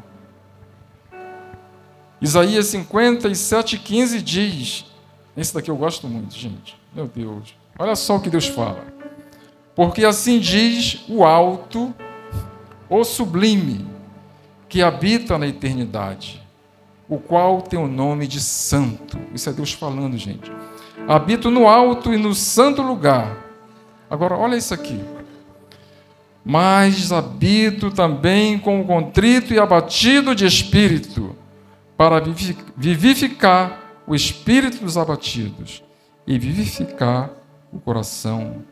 Isaías 2.21 2.67
57, 2.67 3.79
15 3.79 4.23
diz. 4.23 4.87
Esse 5.37 5.53
daqui 5.53 5.71
eu 5.71 5.77
gosto 5.77 6.09
muito, 6.09 6.35
gente. 6.35 6.79
Meu 6.95 7.07
Deus. 7.07 7.55
Olha 7.79 7.97
só 7.97 8.17
o 8.17 8.21
que 8.21 8.31
Deus 8.31 8.47
fala. 8.47 8.85
Porque 9.75 10.05
assim 10.05 10.39
diz 10.39 11.05
o 11.09 11.25
alto, 11.25 11.93
o 12.89 13.03
sublime, 13.03 13.85
que 14.69 14.83
habita 14.83 15.37
na 15.37 15.47
eternidade, 15.47 16.41
o 17.09 17.19
qual 17.19 17.61
tem 17.61 17.79
o 17.79 17.89
nome 17.89 18.27
de 18.27 18.41
santo. 18.41 19.19
Isso 19.35 19.51
é 19.51 19.53
Deus 19.53 19.73
falando, 19.73 20.17
gente. 20.17 20.51
Habito 21.09 21.51
no 21.51 21.67
alto 21.67 22.15
e 22.15 22.17
no 22.17 22.35
santo 22.35 22.81
lugar. 22.81 23.44
Agora, 24.15 24.37
olha 24.37 24.55
isso 24.55 24.73
aqui. 24.73 25.05
Mas 26.45 27.11
habito 27.11 27.91
também 27.91 28.61
com 28.61 28.81
o 28.81 28.85
contrito 28.85 29.53
e 29.53 29.59
abatido 29.59 30.37
de 30.37 30.47
espírito, 30.47 31.35
para 31.97 32.23
vivificar 32.77 33.81
o 34.07 34.15
espírito 34.15 34.85
dos 34.85 34.97
abatidos 34.97 35.83
e 36.25 36.39
vivificar 36.39 37.31
o 37.73 37.81
coração 37.81 38.63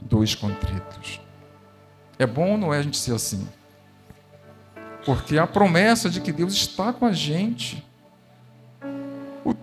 dos 0.00 0.34
contritos. 0.34 1.20
É 2.18 2.26
bom 2.26 2.52
ou 2.52 2.58
não 2.58 2.74
é 2.74 2.78
a 2.78 2.82
gente 2.82 2.96
ser 2.96 3.14
assim? 3.14 3.46
Porque 5.06 5.38
a 5.38 5.46
promessa 5.46 6.10
de 6.10 6.20
que 6.20 6.32
Deus 6.32 6.52
está 6.52 6.92
com 6.92 7.06
a 7.06 7.12
gente. 7.12 7.84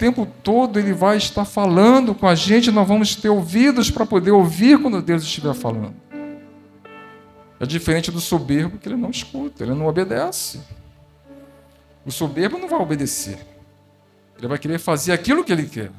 Tempo 0.01 0.25
todo 0.25 0.79
Ele 0.79 0.93
vai 0.93 1.17
estar 1.17 1.45
falando 1.45 2.15
com 2.15 2.27
a 2.27 2.33
gente, 2.33 2.71
nós 2.71 2.87
vamos 2.87 3.15
ter 3.15 3.29
ouvidos 3.29 3.91
para 3.91 4.03
poder 4.03 4.31
ouvir 4.31 4.81
quando 4.81 4.99
Deus 4.99 5.21
estiver 5.21 5.53
falando. 5.53 5.93
É 7.59 7.67
diferente 7.67 8.09
do 8.09 8.19
soberbo 8.19 8.79
que 8.79 8.89
ele 8.89 8.95
não 8.95 9.11
escuta, 9.11 9.63
ele 9.63 9.75
não 9.75 9.85
obedece. 9.85 10.59
O 12.03 12.11
soberbo 12.11 12.57
não 12.57 12.67
vai 12.67 12.79
obedecer. 12.79 13.45
Ele 14.39 14.47
vai 14.47 14.57
querer 14.57 14.79
fazer 14.79 15.11
aquilo 15.11 15.43
que 15.43 15.51
ele 15.51 15.67
quer. 15.67 15.91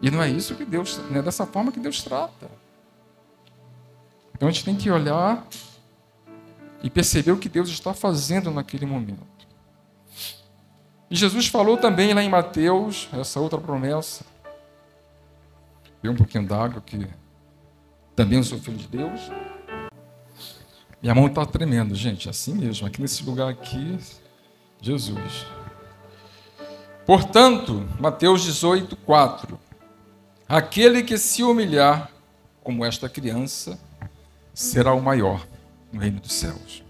E 0.00 0.08
não 0.08 0.22
é 0.22 0.30
isso 0.30 0.54
que 0.54 0.64
Deus, 0.64 1.00
não 1.10 1.18
é 1.18 1.22
dessa 1.22 1.44
forma 1.44 1.72
que 1.72 1.80
Deus 1.80 2.00
trata. 2.00 2.48
Então 4.36 4.46
a 4.46 4.52
gente 4.52 4.64
tem 4.64 4.76
que 4.76 4.88
olhar 4.88 5.44
e 6.80 6.88
perceber 6.88 7.32
o 7.32 7.38
que 7.38 7.48
Deus 7.48 7.68
está 7.70 7.92
fazendo 7.92 8.52
naquele 8.52 8.86
momento. 8.86 9.33
E 11.10 11.16
Jesus 11.16 11.46
falou 11.46 11.76
também 11.76 12.12
lá 12.14 12.22
em 12.22 12.28
Mateus, 12.28 13.08
essa 13.12 13.38
outra 13.40 13.58
promessa. 13.58 14.24
Deu 16.02 16.12
um 16.12 16.16
pouquinho 16.16 16.46
d'água 16.46 16.82
que 16.84 17.06
também 18.14 18.38
eu 18.38 18.44
sou 18.44 18.58
filho 18.58 18.76
de 18.76 18.88
Deus. 18.88 19.20
Minha 21.02 21.14
mão 21.14 21.26
está 21.26 21.44
tremendo, 21.44 21.94
gente, 21.94 22.28
assim 22.28 22.54
mesmo, 22.54 22.86
aqui 22.86 23.00
nesse 23.00 23.22
lugar 23.24 23.48
aqui, 23.48 23.98
Jesus. 24.80 25.46
Portanto, 27.04 27.86
Mateus 28.00 28.42
18, 28.42 28.96
4. 28.96 29.58
Aquele 30.48 31.02
que 31.02 31.18
se 31.18 31.42
humilhar 31.42 32.10
como 32.62 32.84
esta 32.84 33.08
criança 33.08 33.78
será 34.54 34.94
o 34.94 35.02
maior 35.02 35.46
no 35.92 36.00
reino 36.00 36.20
dos 36.20 36.32
céus. 36.32 36.83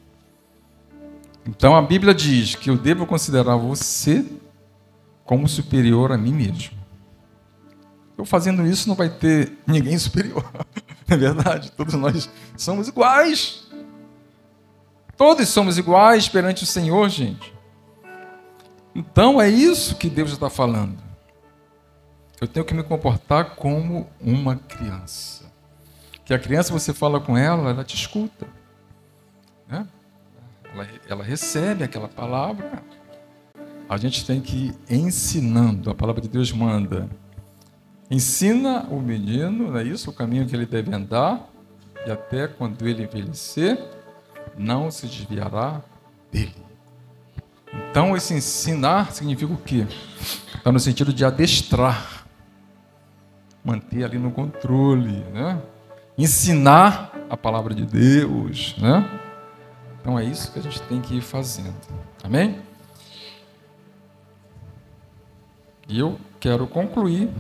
Então 1.47 1.77
a 1.77 1.83
Bíblia 1.83 2.15
diz 2.15 2.55
que 2.55 2.71
eu 2.71 2.77
devo 2.77 3.07
considerar 3.07 3.57
você 3.57 4.25
como 5.25 5.49
superior 5.49 6.13
a 6.13 6.19
mim 6.19 6.33
mesmo. 6.33 6.85
Eu 8.17 8.25
fazendo 8.25 8.67
isso 8.67 8.89
não 8.89 8.95
vai 8.95 9.09
ter 9.09 9.53
ninguém 9.67 9.99
superior. 9.99 10.45
É 11.07 11.19
verdade? 11.19 11.71
Todos 11.73 11.93
nós 11.93 12.31
somos 12.57 12.89
iguais. 12.89 13.69
Todos 15.19 15.47
somos 15.51 15.77
iguais 15.77 16.31
perante 16.31 16.63
o 16.63 16.67
Senhor, 16.67 17.07
gente. 17.11 17.53
Então 18.95 19.39
é 19.39 19.47
isso 19.47 19.97
que 19.97 20.09
Deus 20.09 20.31
está 20.31 20.49
falando. 20.49 20.97
Eu 22.41 22.49
tenho 22.49 22.65
que 22.65 22.73
me 22.73 22.83
comportar 22.83 23.55
como 23.55 24.09
uma 24.19 24.57
criança. 24.57 25.45
Que 26.25 26.33
a 26.33 26.39
criança, 26.39 26.73
você 26.73 26.95
fala 26.95 27.21
com 27.21 27.37
ela, 27.37 27.71
ela 27.71 27.85
te 27.85 27.95
escuta. 27.95 28.47
Né? 29.69 29.87
Ela, 30.75 30.89
ela 31.09 31.25
recebe 31.25 31.85
aquela 31.85 32.09
palavra, 32.09 32.83
a 33.89 33.97
gente 33.97 34.27
tem 34.27 34.41
que 34.41 34.75
ir 34.89 34.97
ensinando. 34.97 35.91
A 35.91 35.95
palavra 35.95 36.21
de 36.21 36.29
Deus 36.29 36.53
manda. 36.53 37.09
Ensina 38.11 38.87
o 38.91 39.01
menino, 39.01 39.71
não 39.71 39.79
é 39.79 39.85
isso? 39.85 40.11
O 40.11 40.13
caminho 40.13 40.47
que 40.47 40.55
ele 40.55 40.67
deve 40.67 40.95
andar, 40.95 41.49
e 42.07 42.11
até 42.11 42.49
quando 42.49 42.87
ele 42.87 43.05
envelhecer, 43.05 43.79
não 44.59 44.91
se 44.91 45.07
desviará 45.07 45.81
dele. 46.31 46.55
Então, 47.91 48.17
esse 48.17 48.35
ensinar 48.35 49.13
significa 49.13 49.53
o 49.53 49.57
quê? 49.57 49.87
Está 50.55 50.71
no 50.71 50.81
sentido 50.81 51.13
de 51.13 51.25
adestrar, 51.25 52.27
manter 53.65 54.05
ali 54.05 54.19
no 54.19 54.31
controle, 54.31 55.25
né? 55.33 55.61
ensinar 56.17 57.13
a 57.29 57.37
palavra 57.37 57.75
de 57.75 57.85
Deus. 57.85 58.77
Né? 58.79 59.21
Então, 60.05 60.19
é 60.19 60.25
isso 60.27 60.53
que 60.53 60.59
a 60.59 60.63
gente 60.63 60.83
tem 60.83 61.01
que 61.01 61.17
ir 61.17 61.23
fazendo. 61.23 61.75
Amém? 62.23 62.59
E 65.89 65.99
eu 65.99 66.21
quero 66.39 66.67
concluir 66.67 67.31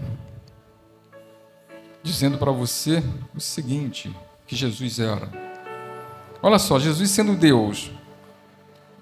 dizendo 2.02 2.38
para 2.38 2.50
você 2.50 3.04
o 3.36 3.40
seguinte: 3.40 4.10
que 4.46 4.56
Jesus 4.56 4.98
era. 4.98 5.28
Olha 6.40 6.58
só, 6.58 6.78
Jesus 6.78 7.10
sendo 7.10 7.36
Deus, 7.36 7.90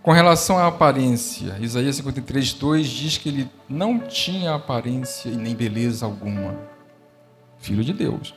com 0.02 0.10
relação 0.10 0.58
à 0.58 0.66
aparência, 0.66 1.56
Isaías 1.60 1.94
53, 1.94 2.54
2 2.54 2.88
diz 2.88 3.16
que 3.16 3.28
ele 3.28 3.50
não 3.68 4.00
tinha 4.00 4.56
aparência 4.56 5.28
e 5.28 5.36
nem 5.36 5.54
beleza 5.54 6.04
alguma. 6.04 6.56
Filho 7.60 7.84
de 7.84 7.92
Deus. 7.92 8.34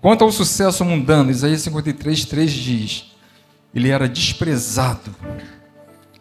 Quanto 0.00 0.24
ao 0.24 0.32
sucesso 0.32 0.84
mundano, 0.84 1.30
Isaías 1.30 1.60
53, 1.62 2.24
3 2.24 2.50
diz: 2.50 3.09
ele 3.74 3.90
era 3.90 4.08
desprezado 4.08 5.14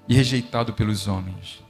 e 0.07 0.13
rejeitado 0.13 0.73
pelos 0.73 1.07
homens. 1.07 1.63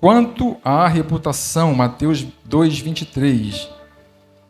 Quanto 0.00 0.56
à 0.64 0.88
reputação, 0.88 1.74
Mateus 1.74 2.26
2, 2.44 2.78
23, 2.78 3.68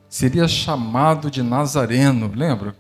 seria 0.09 0.47
chamado 0.47 1.31
de 1.31 1.43
Nazareno, 1.43 2.31
lembra? 2.35 2.75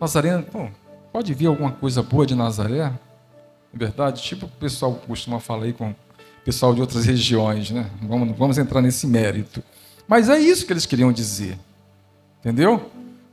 Nazareno, 0.00 0.42
pô, 0.42 0.68
pode 1.12 1.32
vir 1.32 1.46
alguma 1.46 1.72
coisa 1.72 2.02
boa 2.02 2.26
de 2.26 2.34
Nazaré? 2.34 2.92
É 3.72 3.76
verdade? 3.76 4.22
Tipo 4.22 4.46
o 4.46 4.48
pessoal 4.48 4.94
costuma 5.06 5.40
falar 5.40 5.64
aí 5.64 5.72
com 5.72 5.90
o 5.90 5.96
pessoal 6.44 6.74
de 6.74 6.80
outras 6.80 7.06
regiões, 7.06 7.70
né? 7.70 7.90
Vamos, 8.02 8.36
vamos 8.36 8.58
entrar 8.58 8.82
nesse 8.82 9.06
mérito. 9.06 9.62
Mas 10.06 10.28
é 10.28 10.38
isso 10.38 10.66
que 10.66 10.72
eles 10.72 10.86
queriam 10.86 11.12
dizer. 11.12 11.58
Entendeu? 12.40 12.90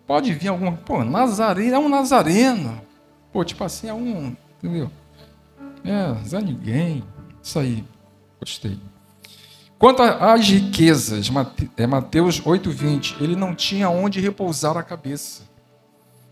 Pode 0.07 0.33
vir 0.33 0.47
alguma. 0.47 0.71
Pô, 0.73 1.03
Nazareno 1.03 1.75
é 1.75 1.79
um 1.79 1.89
Nazareno. 1.89 2.81
Pô, 3.31 3.43
tipo 3.43 3.63
assim, 3.63 3.87
é 3.87 3.93
um. 3.93 4.35
Entendeu? 4.57 4.91
É, 5.83 6.27
Zé 6.27 6.41
Ninguém. 6.41 7.03
Isso 7.41 7.59
aí. 7.59 7.83
Gostei. 8.39 8.77
Quanto 9.79 10.03
às 10.03 10.47
riquezas, 10.47 11.31
é 11.75 11.87
Mateus 11.87 12.39
8,20, 12.39 13.15
ele 13.19 13.35
não 13.35 13.55
tinha 13.55 13.89
onde 13.89 14.19
repousar 14.19 14.77
a 14.77 14.83
cabeça. 14.83 15.43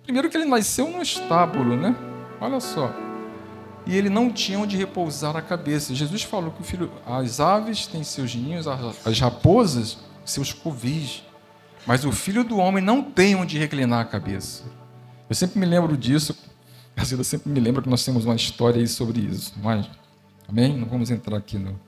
Primeiro 0.04 0.30
que 0.30 0.38
ele 0.38 0.46
nasceu 0.46 0.90
num 0.90 1.02
estábulo, 1.02 1.76
né? 1.76 1.96
Olha 2.40 2.60
só. 2.60 2.94
E 3.88 3.98
ele 3.98 4.10
não 4.10 4.32
tinha 4.32 4.60
onde 4.60 4.78
repousar 4.78 5.36
a 5.36 5.42
cabeça. 5.42 5.96
Jesus 5.96 6.22
falou 6.22 6.52
que 6.52 6.62
o 6.62 6.64
filho, 6.64 6.92
as 7.06 7.40
aves 7.40 7.88
têm 7.88 8.04
seus 8.04 8.36
ninhos, 8.36 8.68
as 8.68 9.20
raposas 9.20 9.98
seus 10.24 10.54
covis, 10.54 11.24
mas 11.88 12.06
o 12.06 12.12
filho 12.12 12.44
do 12.44 12.58
homem 12.58 12.84
não 12.84 13.02
tem 13.02 13.36
onde 13.36 13.58
reclinar 13.58 14.02
a 14.02 14.06
cabeça. 14.06 14.64
Eu 15.28 15.36
sempre 15.36 15.60
me 15.60 15.66
lembro 15.66 15.98
disso. 15.98 16.38
Eu 17.12 17.24
sempre 17.24 17.52
me 17.52 17.60
lembro 17.60 17.82
que 17.82 17.90
nós 17.90 18.04
temos 18.04 18.26
uma 18.26 18.36
história 18.36 18.80
aí 18.80 18.88
sobre 18.88 19.20
isso. 19.22 19.54
Mas, 19.62 19.90
amém? 20.48 20.78
Não 20.78 20.88
vamos 20.88 21.10
entrar 21.12 21.38
aqui 21.38 21.58
no 21.58 21.80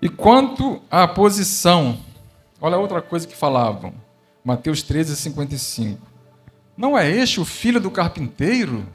e 0.00 0.08
quanto 0.08 0.80
à 0.88 1.08
posição, 1.08 1.98
olha 2.60 2.78
outra 2.78 3.02
coisa 3.02 3.26
que 3.26 3.34
falavam. 3.34 3.92
Mateus 4.44 4.80
13, 4.82 5.16
55. 5.16 6.00
Não 6.76 6.96
é 6.96 7.10
este 7.10 7.40
o 7.40 7.44
filho 7.44 7.80
do 7.80 7.90
carpinteiro? 7.90 8.86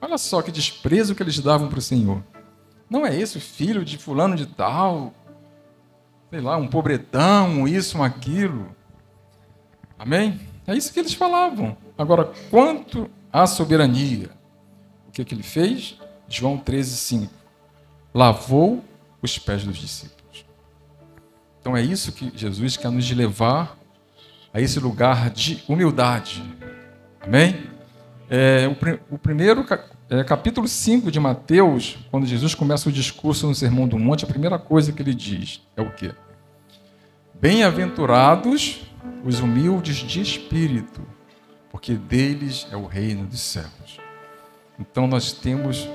Olha 0.00 0.16
só 0.16 0.40
que 0.40 0.50
desprezo 0.50 1.14
que 1.14 1.22
eles 1.22 1.38
davam 1.38 1.68
para 1.68 1.78
o 1.78 1.82
Senhor. 1.82 2.22
Não 2.88 3.06
é 3.06 3.14
esse 3.14 3.36
o 3.36 3.40
filho 3.40 3.84
de 3.84 3.98
fulano 3.98 4.34
de 4.34 4.46
tal? 4.46 5.12
Sei 6.30 6.40
lá, 6.40 6.56
um 6.56 6.68
pobretão, 6.68 7.68
isso, 7.68 7.98
um 7.98 8.02
aquilo. 8.02 8.74
Amém? 9.98 10.40
É 10.66 10.74
isso 10.74 10.92
que 10.92 11.00
eles 11.00 11.12
falavam. 11.12 11.76
Agora, 11.98 12.32
quanto 12.50 13.10
à 13.30 13.46
soberania, 13.46 14.30
que, 15.14 15.24
que 15.24 15.34
ele 15.34 15.42
fez? 15.42 15.96
João 16.28 16.58
13, 16.58 16.96
5. 16.96 17.32
Lavou 18.12 18.84
os 19.22 19.38
pés 19.38 19.64
dos 19.64 19.76
discípulos. 19.76 20.44
Então 21.60 21.76
é 21.76 21.80
isso 21.80 22.12
que 22.12 22.32
Jesus 22.34 22.76
quer 22.76 22.90
nos 22.90 23.10
levar 23.10 23.78
a 24.52 24.60
esse 24.60 24.78
lugar 24.78 25.30
de 25.30 25.62
humildade. 25.68 26.42
Amém? 27.20 27.68
É, 28.28 28.66
o, 28.68 29.14
o, 29.14 29.18
primeiro, 29.18 29.64
é, 30.10 30.22
capítulo 30.24 30.66
5 30.68 31.10
de 31.10 31.20
Mateus, 31.20 31.96
quando 32.10 32.26
Jesus 32.26 32.54
começa 32.54 32.88
o 32.88 32.92
discurso 32.92 33.46
no 33.46 33.54
Sermão 33.54 33.88
do 33.88 33.98
Monte, 33.98 34.24
a 34.24 34.28
primeira 34.28 34.58
coisa 34.58 34.92
que 34.92 35.00
ele 35.00 35.14
diz 35.14 35.62
é 35.76 35.82
o 35.82 35.90
quê? 35.90 36.12
Bem-aventurados 37.40 38.82
os 39.24 39.40
humildes 39.40 39.96
de 39.96 40.20
espírito, 40.20 41.02
porque 41.70 41.94
deles 41.94 42.66
é 42.70 42.76
o 42.76 42.86
reino 42.86 43.26
dos 43.26 43.40
céus. 43.40 44.03
Então 44.78 45.06
nós 45.06 45.32
temos 45.32 45.88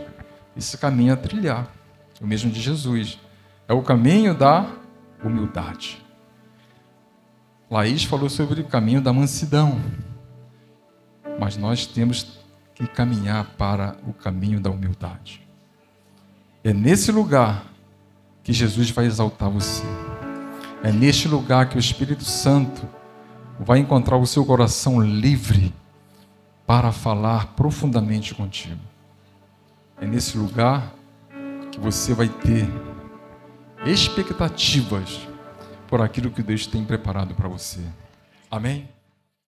esse 0.56 0.78
caminho 0.78 1.14
a 1.14 1.18
trilhar 1.18 1.68
o 2.22 2.28
mesmo 2.28 2.52
de 2.52 2.62
Jesus. 2.62 3.20
É 3.68 3.74
o 3.74 3.82
caminho 3.82 4.34
da 4.34 4.68
humildade. 5.24 6.04
Laís 7.70 8.04
falou 8.04 8.30
sobre 8.30 8.62
o 8.62 8.66
caminho 8.66 9.02
da 9.02 9.14
mansidão. 9.14 9.80
Mas 11.40 11.56
nós 11.56 11.86
temos 11.86 12.40
que 12.74 12.88
caminhar 12.88 13.46
para 13.58 13.96
o 14.08 14.14
caminho 14.14 14.60
da 14.60 14.70
humildade. 14.70 15.48
É 16.64 16.74
nesse 16.74 17.12
lugar 17.12 17.66
que 18.44 18.52
Jesus 18.52 18.90
vai 18.90 19.06
exaltar 19.06 19.50
você. 19.50 19.84
É 20.84 20.92
neste 20.92 21.28
lugar 21.28 21.70
que 21.70 21.78
o 21.78 21.80
Espírito 21.80 22.24
Santo 22.24 22.88
vai 23.60 23.80
encontrar 23.80 24.18
o 24.18 24.26
seu 24.26 24.46
coração 24.46 25.02
livre 25.02 25.74
para 26.70 26.92
falar 26.92 27.56
profundamente 27.56 28.36
contigo. 28.36 28.80
É 30.00 30.06
nesse 30.06 30.38
lugar 30.38 30.94
que 31.72 31.80
você 31.80 32.14
vai 32.14 32.30
ter 32.30 32.70
expectativas 33.88 35.28
por 35.88 36.00
aquilo 36.00 36.30
que 36.30 36.44
Deus 36.44 36.68
tem 36.68 36.86
preparado 36.86 37.34
para 37.34 37.48
você. 37.48 37.82
Amém? 38.52 38.88